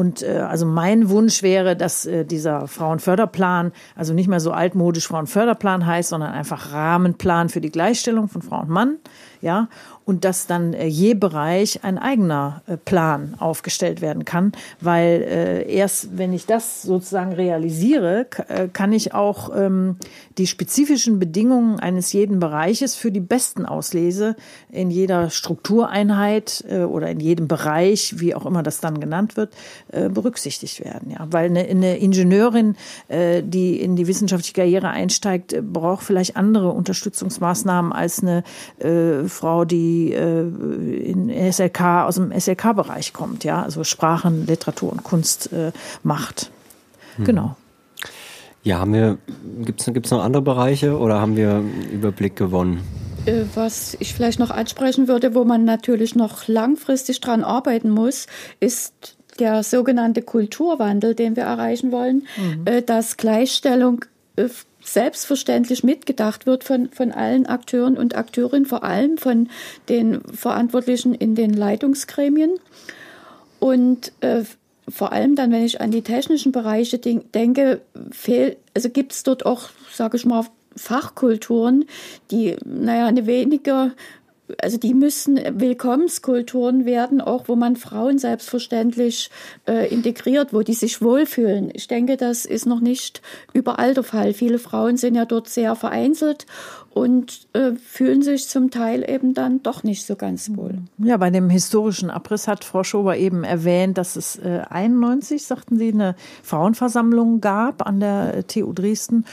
[0.01, 5.07] Und äh, also mein Wunsch wäre, dass äh, dieser Frauenförderplan, also nicht mehr so altmodisch
[5.07, 8.96] Frauenförderplan heißt, sondern einfach Rahmenplan für die Gleichstellung von Frau und Mann,
[9.42, 9.68] ja,
[10.11, 14.51] und dass dann äh, je Bereich ein eigener äh, Plan aufgestellt werden kann,
[14.81, 18.27] weil äh, erst wenn ich das sozusagen realisiere,
[18.73, 19.97] kann ich auch ähm,
[20.37, 24.35] die spezifischen Bedingungen eines jeden Bereiches für die besten auslese
[24.73, 29.53] in jeder Struktureinheit oder in jedem Bereich, wie auch immer das dann genannt wird,
[29.91, 31.11] berücksichtigt werden.
[31.11, 32.77] Ja, weil eine, eine Ingenieurin,
[33.09, 38.43] die in die wissenschaftliche Karriere einsteigt, braucht vielleicht andere Unterstützungsmaßnahmen als eine
[39.29, 45.53] Frau, die äh, in SLK aus dem SLK-Bereich kommt, ja, also Sprachen, Literatur und Kunst
[45.53, 45.72] äh,
[46.03, 46.51] macht.
[47.16, 47.24] Hm.
[47.24, 47.57] Genau.
[48.62, 49.18] Ja, haben wir,
[49.64, 52.82] gibt es noch andere Bereiche oder haben wir einen Überblick gewonnen?
[53.26, 58.26] Äh, was ich vielleicht noch ansprechen würde, wo man natürlich noch langfristig dran arbeiten muss,
[58.61, 62.62] ist der sogenannte Kulturwandel, den wir erreichen wollen, mhm.
[62.66, 64.05] Äh, dass Gleichstellung
[64.36, 64.48] äh,
[64.93, 69.49] selbstverständlich mitgedacht wird von, von allen Akteuren und Akteurinnen, vor allem von
[69.88, 72.59] den Verantwortlichen in den Leitungsgremien.
[73.59, 74.43] Und äh,
[74.88, 77.80] vor allem dann, wenn ich an die technischen Bereiche denke,
[78.11, 81.84] fehl, also gibt es dort auch, sage ich mal, Fachkulturen,
[82.30, 83.93] die, naja, eine weniger
[84.61, 89.30] also die müssen Willkommenskulturen werden, auch wo man Frauen selbstverständlich
[89.66, 91.70] äh, integriert, wo die sich wohlfühlen.
[91.74, 93.22] Ich denke, das ist noch nicht
[93.53, 94.32] überall der Fall.
[94.32, 96.46] Viele Frauen sind ja dort sehr vereinzelt
[96.90, 100.78] und äh, fühlen sich zum Teil eben dann doch nicht so ganz wohl.
[100.98, 105.78] Ja, bei dem historischen Abriss hat Frau Schober eben erwähnt, dass es äh, 91, sagten
[105.78, 109.24] Sie, eine Frauenversammlung gab an der TU Dresden.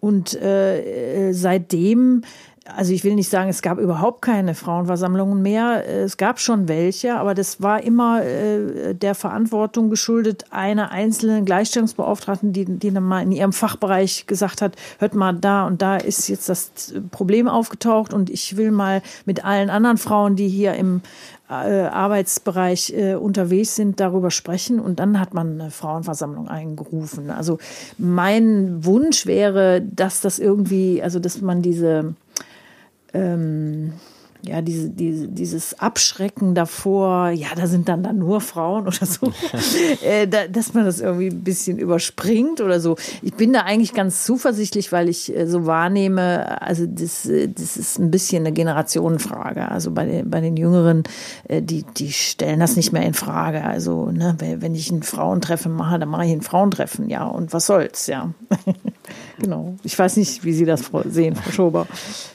[0.00, 2.22] Und äh, äh seitdem
[2.64, 5.84] also ich will nicht sagen, es gab überhaupt keine Frauenversammlungen mehr.
[5.86, 12.52] Es gab schon welche, aber das war immer äh, der Verantwortung geschuldet einer einzelnen Gleichstellungsbeauftragten,
[12.52, 16.28] die, die dann mal in ihrem Fachbereich gesagt hat, hört mal, da und da ist
[16.28, 16.70] jetzt das
[17.10, 21.02] Problem aufgetaucht und ich will mal mit allen anderen Frauen, die hier im
[21.50, 24.78] äh, Arbeitsbereich äh, unterwegs sind, darüber sprechen.
[24.78, 27.30] Und dann hat man eine Frauenversammlung eingerufen.
[27.30, 27.58] Also
[27.98, 32.14] mein Wunsch wäre, dass das irgendwie, also dass man diese
[33.14, 33.92] ähm,
[34.44, 39.32] ja, diese, diese, dieses Abschrecken davor, ja, da sind dann, dann nur Frauen oder so,
[40.04, 42.96] äh, da, dass man das irgendwie ein bisschen überspringt oder so.
[43.22, 47.76] Ich bin da eigentlich ganz zuversichtlich, weil ich äh, so wahrnehme, also das, äh, das
[47.76, 49.68] ist ein bisschen eine Generationenfrage.
[49.68, 51.04] Also bei den, bei den Jüngeren,
[51.46, 53.62] äh, die, die stellen das nicht mehr in Frage.
[53.62, 57.66] Also, ne, wenn ich ein Frauentreffen mache, dann mache ich ein Frauentreffen, ja, und was
[57.66, 58.34] soll's, ja.
[59.38, 59.74] genau.
[59.84, 61.86] Ich weiß nicht, wie Sie das sehen, Frau Schober.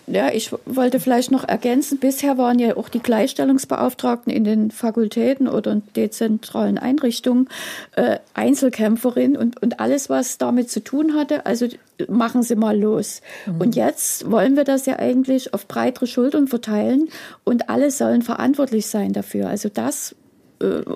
[0.07, 5.47] Ja, ich wollte vielleicht noch ergänzen, bisher waren ja auch die Gleichstellungsbeauftragten in den Fakultäten
[5.47, 7.49] oder dezentralen Einrichtungen
[7.95, 11.67] äh, Einzelkämpferinnen und, und alles, was damit zu tun hatte, also
[12.07, 13.21] machen Sie mal los.
[13.45, 13.61] Mhm.
[13.61, 17.09] Und jetzt wollen wir das ja eigentlich auf breitere Schultern verteilen
[17.43, 19.49] und alle sollen verantwortlich sein dafür.
[19.49, 20.15] Also das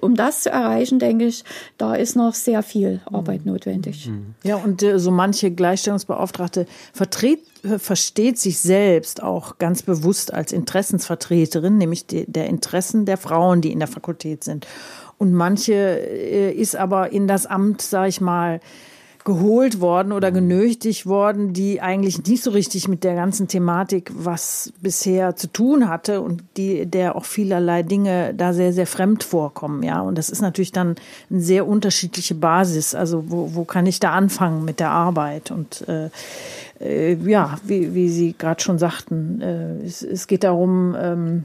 [0.01, 1.43] um das zu erreichen, denke ich,
[1.77, 4.07] da ist noch sehr viel Arbeit notwendig.
[4.07, 4.35] Mhm.
[4.43, 10.51] Ja, und äh, so manche Gleichstellungsbeauftragte vertritt, äh, versteht sich selbst auch ganz bewusst als
[10.51, 14.67] Interessensvertreterin, nämlich die, der Interessen der Frauen, die in der Fakultät sind.
[15.17, 18.59] Und manche ist aber in das Amt, sage ich mal,
[19.23, 24.73] geholt worden oder genötigt worden, die eigentlich nicht so richtig mit der ganzen Thematik was
[24.81, 29.83] bisher zu tun hatte und die der auch vielerlei Dinge da sehr sehr fremd vorkommen,
[29.83, 30.01] ja.
[30.01, 30.95] Und das ist natürlich dann
[31.29, 32.95] eine sehr unterschiedliche Basis.
[32.95, 35.51] Also wo, wo kann ich da anfangen mit der Arbeit?
[35.51, 36.09] Und äh,
[36.79, 41.43] äh, ja, wie, wie Sie gerade schon sagten, äh, es, es geht darum, ähm,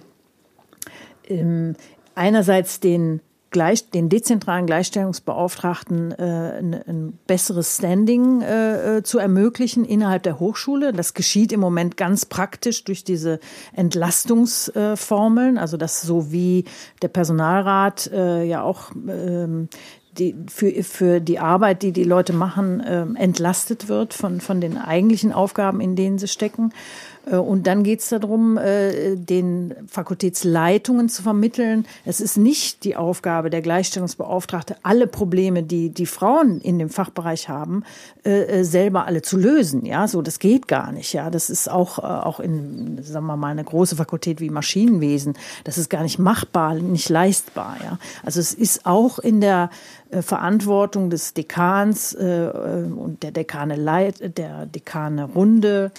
[1.28, 1.76] ähm,
[2.14, 3.20] einerseits den
[3.56, 10.38] Gleich, den dezentralen Gleichstellungsbeauftragten äh, ein, ein besseres Standing äh, äh, zu ermöglichen innerhalb der
[10.38, 10.92] Hochschule.
[10.92, 13.40] Das geschieht im Moment ganz praktisch durch diese
[13.72, 16.66] Entlastungsformeln, also dass so wie
[17.00, 19.70] der Personalrat äh, ja auch ähm,
[20.18, 24.78] die, für, für die Arbeit, die die Leute machen, äh, entlastet wird von, von den
[24.78, 26.72] eigentlichen Aufgaben, in denen sie stecken.
[27.26, 31.86] Äh, und dann geht es darum, äh, den Fakultätsleitungen zu vermitteln.
[32.04, 37.48] Es ist nicht die Aufgabe der Gleichstellungsbeauftragte, alle Probleme, die die Frauen in dem Fachbereich
[37.48, 37.84] haben,
[38.22, 39.84] äh, selber alle zu lösen.
[39.84, 41.12] Ja, so das geht gar nicht.
[41.12, 45.34] Ja, das ist auch auch in, sagen wir mal, eine große Fakultät wie Maschinenwesen.
[45.64, 47.76] Das ist gar nicht machbar, nicht leistbar.
[47.82, 49.70] Ja, also es ist auch in der
[50.10, 55.90] Verantwortung des Dekans und der Dekane Leit, der Dekane Runde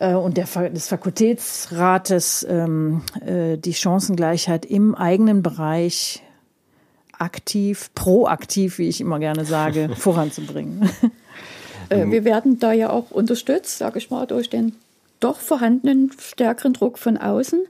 [0.00, 6.22] äh, und der, des Fakultätsrates ähm, äh, die Chancengleichheit im eigenen Bereich
[7.16, 10.90] aktiv, proaktiv, wie ich immer gerne sage, voranzubringen.
[11.90, 14.74] Äh, wir werden da ja auch unterstützt, sage ich mal, durch den
[15.20, 17.60] doch vorhandenen stärkeren Druck von außen.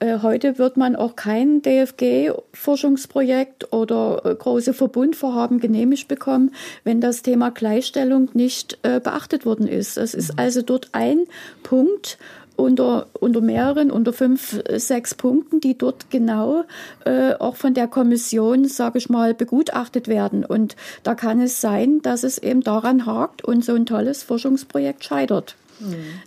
[0.00, 6.52] Äh, heute wird man auch kein DFG-Forschungsprojekt oder äh, große Verbundvorhaben genehmigt bekommen,
[6.84, 9.98] wenn das Thema Gleichstellung nicht äh, beachtet worden ist.
[9.98, 10.38] Es ist mhm.
[10.38, 11.26] also dort ein
[11.62, 12.18] Punkt,
[12.56, 16.64] unter, unter mehreren, unter fünf, sechs Punkten, die dort genau
[17.04, 20.44] äh, auch von der Kommission, sage ich mal, begutachtet werden.
[20.44, 25.04] Und da kann es sein, dass es eben daran hakt und so ein tolles Forschungsprojekt
[25.04, 25.56] scheitert.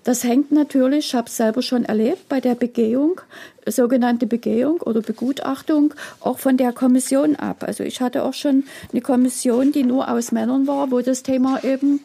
[0.04, 3.22] Das hängt natürlich, ich habe es selber schon erlebt, bei der Begehung,
[3.66, 7.64] sogenannte Begehung oder Begutachtung, auch von der Kommission ab.
[7.66, 11.64] Also ich hatte auch schon eine Kommission, die nur aus Männern war, wo das Thema
[11.64, 12.02] eben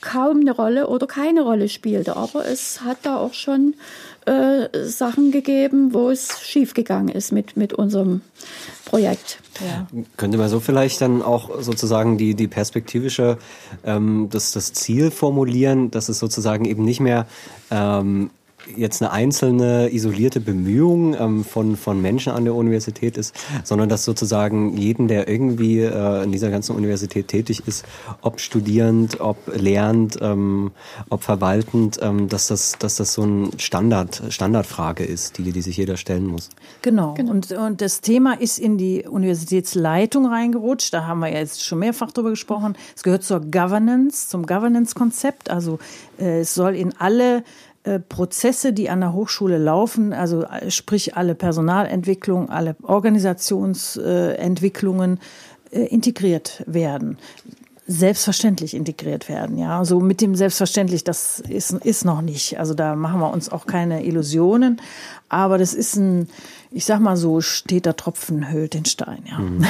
[0.00, 2.16] kaum eine Rolle oder keine Rolle spielte.
[2.16, 3.74] Aber es hat da auch schon
[4.26, 8.22] äh, Sachen gegeben, wo es schiefgegangen ist mit, mit unserem
[8.84, 9.40] Projekt.
[9.60, 9.86] Ja.
[10.16, 13.38] Könnte man so vielleicht dann auch sozusagen die, die perspektivische,
[13.84, 17.26] ähm, das, das Ziel formulieren, dass es sozusagen eben nicht mehr
[17.70, 18.30] ähm,
[18.76, 23.34] jetzt eine einzelne isolierte Bemühung ähm, von, von Menschen an der Universität ist,
[23.64, 27.84] sondern dass sozusagen jeden, der irgendwie äh, in dieser ganzen Universität tätig ist,
[28.20, 30.72] ob studierend, ob lehrend, ähm,
[31.08, 35.76] ob verwaltend, ähm, dass, das, dass das so ein Standard, Standardfrage ist, die, die sich
[35.76, 36.50] jeder stellen muss.
[36.82, 37.14] Genau.
[37.14, 37.32] genau.
[37.32, 40.92] Und, und das Thema ist in die Universitätsleitung reingerutscht.
[40.92, 42.76] Da haben wir ja jetzt schon mehrfach drüber gesprochen.
[42.96, 45.50] Es gehört zur Governance, zum Governance-Konzept.
[45.50, 45.78] Also
[46.18, 47.44] äh, es soll in alle
[47.98, 55.18] Prozesse, die an der Hochschule laufen, also äh, sprich alle Personalentwicklung, alle Organisationsentwicklungen
[55.72, 57.18] äh, integriert werden
[57.86, 59.58] selbstverständlich integriert werden.
[59.58, 62.58] Ja, so mit dem selbstverständlich, das ist, ist noch nicht.
[62.58, 64.80] Also da machen wir uns auch keine Illusionen.
[65.32, 66.28] Aber das ist ein,
[66.70, 69.38] ich sag mal so, steter Tropfen höhlt den Stein, ja.
[69.38, 69.64] Mhm.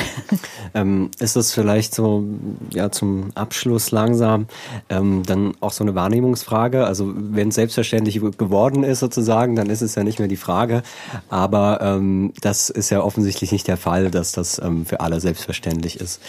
[0.74, 2.24] ähm, ist das vielleicht so,
[2.72, 4.46] ja, zum Abschluss langsam,
[4.88, 6.84] ähm, dann auch so eine Wahrnehmungsfrage?
[6.84, 10.82] Also, wenn es selbstverständlich geworden ist sozusagen, dann ist es ja nicht mehr die Frage.
[11.28, 16.00] Aber ähm, das ist ja offensichtlich nicht der Fall, dass das ähm, für alle selbstverständlich
[16.00, 16.20] ist.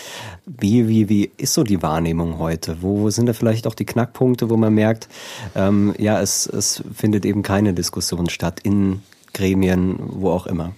[0.46, 2.78] Wie, wie, wie ist so die Wahrnehmung heute?
[2.82, 5.08] Wo sind da vielleicht auch die Knackpunkte, wo man merkt,
[5.56, 9.02] ähm, ja, es, es findet eben keine Diskussion statt in
[9.34, 10.74] Gremien, wo auch immer?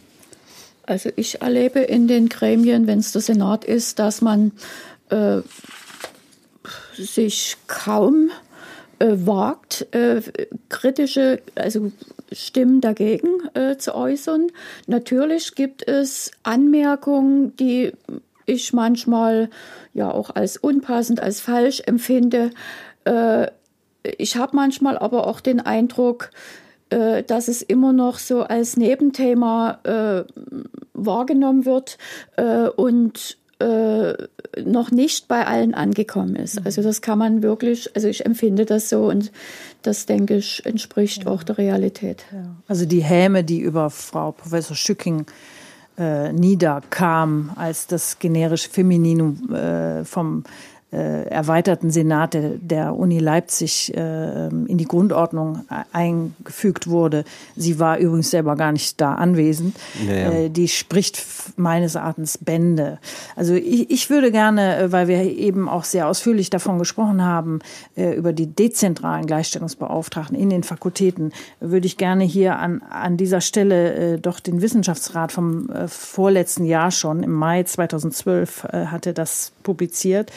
[0.84, 4.52] Also ich erlebe in den Gremien, wenn es der Senat ist, dass man
[5.10, 5.42] äh,
[6.94, 8.30] sich kaum
[9.00, 10.22] äh, wagt, äh,
[10.70, 11.92] kritische, also
[12.32, 14.48] Stimmen dagegen äh, zu äußern.
[14.88, 17.94] Natürlich gibt es Anmerkungen, die
[18.46, 19.50] ich manchmal
[19.94, 22.52] ja auch als unpassend, als falsch empfinde.
[23.06, 23.48] Äh,
[24.18, 26.30] ich habe manchmal aber auch den Eindruck,
[26.90, 30.24] äh, dass es immer noch so als Nebenthema äh,
[30.94, 31.98] wahrgenommen wird
[32.38, 34.14] äh, und äh,
[34.64, 36.66] noch nicht bei allen angekommen ist.
[36.66, 39.32] Also das kann man wirklich, also ich empfinde das so und
[39.82, 41.32] das, denke ich, entspricht ja.
[41.32, 42.26] auch der Realität.
[42.32, 42.56] Ja.
[42.68, 45.26] Also die Häme, die über Frau Professor Schücking
[45.98, 50.44] äh, niederkam, als das generische Femininum äh, vom
[50.96, 57.26] erweiterten Senat der, der Uni Leipzig äh, in die Grundordnung eingefügt wurde.
[57.56, 59.76] Sie war übrigens selber gar nicht da anwesend.
[60.08, 61.24] Ja, Äh, die spricht
[61.56, 63.00] meines Erachtens Bände.
[63.36, 67.60] Also ich, ich würde gerne, äh, weil wir eben auch sehr ausführlich davon gesprochen haben,
[67.96, 73.42] äh, über die dezentralen Gleichstellungsbeauftragten in den Fakultäten, würde ich gerne hier an, an dieser
[73.42, 79.14] Stelle äh, doch den Wissenschaftsrat vom äh, vorletzten Jahr schon, im Mai 2012 äh, hatte
[79.14, 80.32] das publiziert,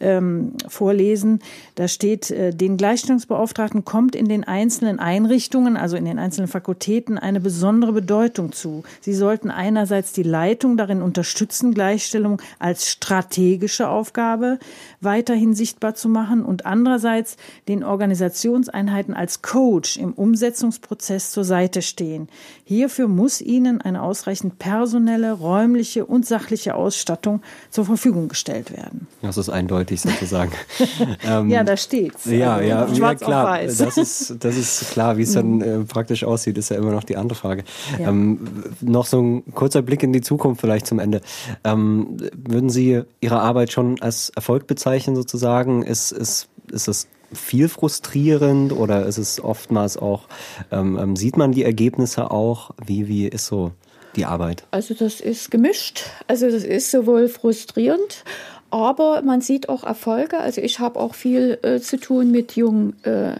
[0.00, 1.40] ähm, vorlesen.
[1.74, 7.18] Da steht, äh, den Gleichstellungsbeauftragten kommt in den einzelnen Einrichtungen, also in den einzelnen Fakultäten,
[7.18, 8.84] eine besondere Bedeutung zu.
[9.02, 14.58] Sie sollten einerseits die Leitung darin unterstützen, Gleichstellung als strategische Aufgabe
[15.00, 22.28] weiterhin sichtbar zu machen und andererseits den Organisationseinheiten als Coach im Umsetzungsprozess zur Seite stehen.
[22.64, 29.06] Hierfür muss ihnen eine ausreichend personelle, räumliche und sachliche Ausstattung zur Verfügung gestellt werden.
[29.22, 30.52] Das ist eindeutig sozusagen.
[31.24, 32.24] ähm, ja, da steht's.
[32.26, 33.58] Ja, also, ja, ja klar.
[33.64, 35.62] Das ist, das ist klar, wie es dann mhm.
[35.62, 37.64] äh, praktisch aussieht, ist ja immer noch die andere Frage.
[37.98, 38.08] Ja.
[38.08, 38.48] Ähm,
[38.80, 41.20] noch so ein kurzer Blick in die Zukunft vielleicht zum Ende.
[41.64, 45.82] Ähm, würden Sie Ihre Arbeit schon als Erfolg bezeichnen sozusagen?
[45.82, 50.28] Ist, ist, ist es viel frustrierend oder ist es oftmals auch,
[50.70, 52.70] ähm, ähm, sieht man die Ergebnisse auch?
[52.84, 53.72] Wie, wie ist so
[54.16, 54.64] die Arbeit?
[54.70, 56.04] Also das ist gemischt.
[56.26, 58.24] Also das ist sowohl frustrierend,
[58.70, 60.38] aber man sieht auch Erfolge.
[60.38, 63.36] Also ich habe auch viel äh, zu tun mit jungen äh,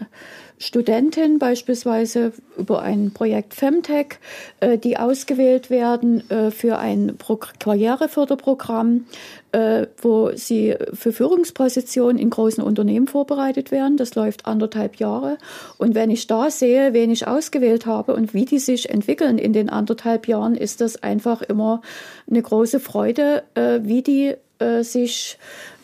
[0.61, 4.19] Studentinnen, beispielsweise über ein Projekt Femtech,
[4.59, 9.05] äh, die ausgewählt werden äh, für ein Pro Karriereförderprogramm,
[9.53, 13.95] äh, wo sie für Führungspositionen in großen Unternehmen vorbereitet werden.
[13.95, 15.37] Das läuft anderthalb Jahre.
[15.77, 19.53] Und wenn ich da sehe, wen ich ausgewählt habe und wie die sich entwickeln in
[19.53, 21.81] den anderthalb Jahren, ist das einfach immer
[22.29, 25.37] eine große Freude, äh, wie die äh, sich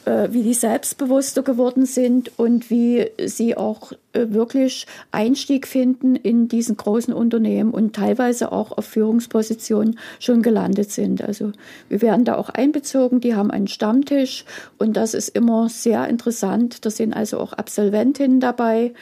[0.05, 6.47] äh, wie die selbstbewusster geworden sind und wie sie auch äh, wirklich Einstieg finden in
[6.47, 11.23] diesen großen Unternehmen und teilweise auch auf Führungspositionen schon gelandet sind.
[11.23, 11.51] Also
[11.89, 14.45] wir werden da auch einbezogen, die haben einen Stammtisch
[14.78, 16.86] und das ist immer sehr interessant.
[16.86, 18.93] Da sind also auch Absolventinnen dabei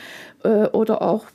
[0.44, 1.26] äh, oder auch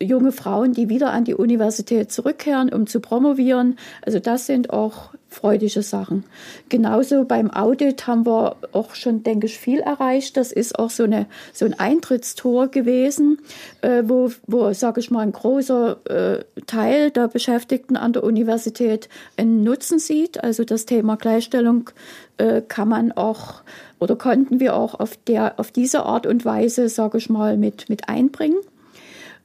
[0.00, 3.76] junge Frauen, die wieder an die Universität zurückkehren, um zu promovieren.
[4.02, 6.24] Also das sind auch freudige Sachen.
[6.68, 10.36] Genauso beim Audit haben wir auch schon, denke ich, viel erreicht.
[10.36, 13.38] Das ist auch so, eine, so ein Eintrittstor gewesen,
[13.82, 19.08] äh, wo, wo sage ich mal, ein großer äh, Teil der Beschäftigten an der Universität
[19.36, 20.42] einen Nutzen sieht.
[20.42, 21.90] Also das Thema Gleichstellung
[22.38, 23.62] äh, kann man auch
[23.98, 27.88] oder konnten wir auch auf, der, auf diese Art und Weise, sage ich mal, mit,
[27.88, 28.58] mit einbringen.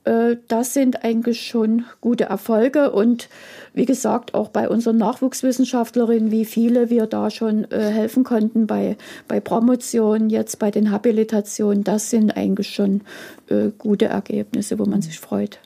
[0.06, 3.30] Äh, das sind eigentlich schon gute Erfolge und
[3.74, 8.98] wie gesagt, auch bei unseren Nachwuchswissenschaftlerinnen, wie viele wir da schon äh, helfen konnten bei,
[9.28, 13.02] bei Promotion, jetzt bei den Habilitationen, das sind eigentlich schon
[13.48, 15.60] äh, gute Ergebnisse, wo man sich freut.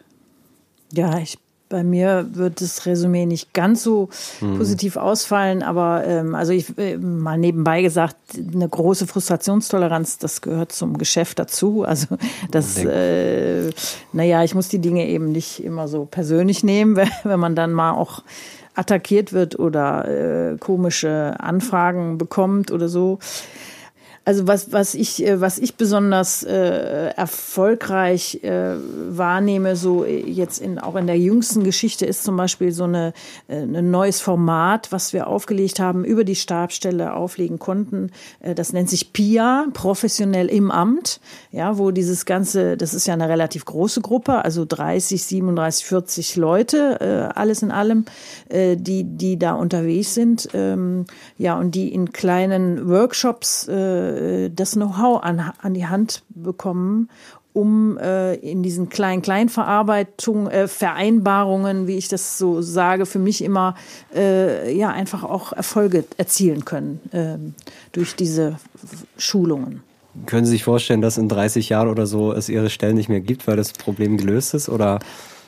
[0.94, 1.38] Ja, ich
[1.70, 4.10] bei mir wird das Resümee nicht ganz so
[4.42, 4.58] mhm.
[4.58, 10.72] positiv ausfallen, aber ähm, also ich äh, mal nebenbei gesagt, eine große Frustrationstoleranz, das gehört
[10.72, 11.84] zum Geschäft dazu.
[11.84, 12.18] Also
[12.52, 13.70] das, äh,
[14.14, 17.92] naja, ich muss die Dinge eben nicht immer so persönlich nehmen, wenn man dann mal
[17.92, 18.24] auch
[18.76, 23.20] attackiert wird oder äh, komische Anfragen bekommt oder so.
[24.28, 28.76] Also was, was ich, äh, was ich besonders äh, erfolgreich äh,
[29.08, 33.14] wahrnehme, so jetzt in, auch in der jüngsten Geschichte, ist zum Beispiel so eine,
[33.48, 38.12] äh, ein neues Format, was wir aufgelegt haben, über die Stabstelle auflegen konnten.
[38.42, 41.22] Äh, das nennt sich PIA, professionell im Amt,
[41.54, 46.36] ja, wo dieses ganze, das ist ja eine relativ große Gruppe, also 30, 37, 40
[46.36, 48.04] Leute, äh, alles in allem,
[48.50, 51.06] äh, die, die da unterwegs sind, ähm,
[51.38, 57.10] ja, und die in kleinen Workshops äh, äh, das Know-how an, an die Hand bekommen,
[57.54, 63.44] um äh, in diesen kleinen Kleinverarbeitung äh, Vereinbarungen, wie ich das so sage, für mich
[63.44, 63.76] immer
[64.16, 67.38] äh, ja einfach auch Erfolge erzielen können äh,
[67.94, 68.58] durch diese
[69.18, 69.82] Schulungen.
[70.26, 73.22] Können Sie sich vorstellen, dass in 30 Jahren oder so es Ihre Stellen nicht mehr
[73.22, 74.70] gibt, weil das Problem gelöst ist?
[74.70, 75.00] Oder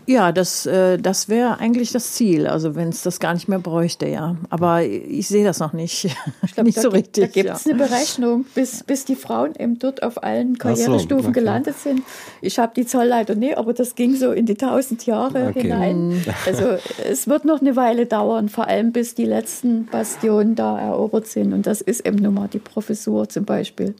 [0.05, 3.59] ja, das, äh, das wäre eigentlich das Ziel, also wenn es das gar nicht mehr
[3.59, 4.35] bräuchte, ja.
[4.49, 6.05] Aber ich sehe das noch nicht,
[6.43, 7.25] ich glaub, nicht da, so richtig.
[7.25, 7.73] Da gibt es ja.
[7.73, 12.01] eine Berechnung, bis, bis die Frauen eben dort auf allen Karrierestufen so, gelandet sind.
[12.41, 15.61] Ich habe die Zahl leider nicht, aber das ging so in die tausend Jahre okay.
[15.61, 16.09] hinein.
[16.09, 16.23] Mhm.
[16.45, 16.77] Also
[17.07, 21.53] es wird noch eine Weile dauern, vor allem bis die letzten Bastionen da erobert sind.
[21.53, 23.95] Und das ist eben nun mal die Professur zum Beispiel.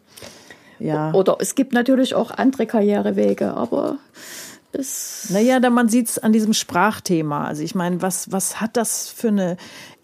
[0.79, 1.13] Ja.
[1.13, 3.97] Oder es gibt natürlich auch andere Karrierewege, aber
[4.73, 7.45] ist naja, da man sieht es an diesem Sprachthema.
[7.45, 9.57] Also ich meine, was, was hat das für eine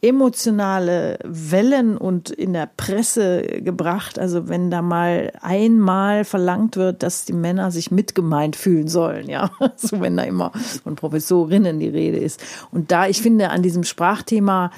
[0.06, 4.20] emotionale Wellen und in der Presse gebracht.
[4.20, 9.50] Also wenn da mal einmal verlangt wird, dass die Männer sich mitgemeint fühlen sollen, ja,
[9.76, 10.52] so wenn da immer
[10.84, 12.40] von Professorinnen die Rede ist.
[12.72, 14.72] Und da, ich finde, an diesem Sprachthema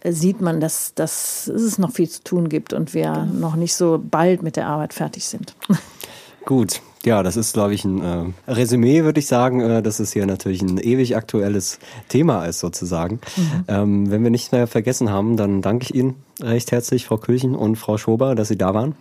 [0.00, 3.74] äh, sieht man, dass, dass es noch viel zu tun gibt und wir noch nicht
[3.74, 5.54] so bald mit der Arbeit fertig sind.
[6.46, 10.12] Gut, ja, das ist, glaube ich, ein äh, Resümee, würde ich sagen, äh, dass es
[10.12, 11.78] hier natürlich ein ewig aktuelles
[12.08, 13.20] Thema ist, sozusagen.
[13.36, 13.64] Mhm.
[13.68, 17.54] Ähm, wenn wir nichts mehr vergessen haben, dann danke ich Ihnen recht herzlich, Frau Küchen
[17.54, 18.94] und Frau Schober, dass Sie da waren,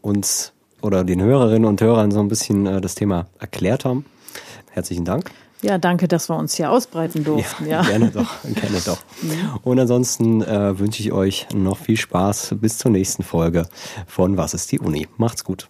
[0.00, 4.06] uns oder den Hörerinnen und Hörern so ein bisschen äh, das Thema erklärt haben.
[4.70, 5.30] Herzlichen Dank.
[5.60, 7.66] Ja, danke, dass wir uns hier ausbreiten durften.
[7.66, 7.88] Ja, ja.
[7.88, 8.98] gerne doch, gerne doch.
[9.62, 13.68] Und ansonsten äh, wünsche ich euch noch viel Spaß bis zur nächsten Folge
[14.08, 15.06] von Was ist die Uni?
[15.18, 15.68] Macht's gut.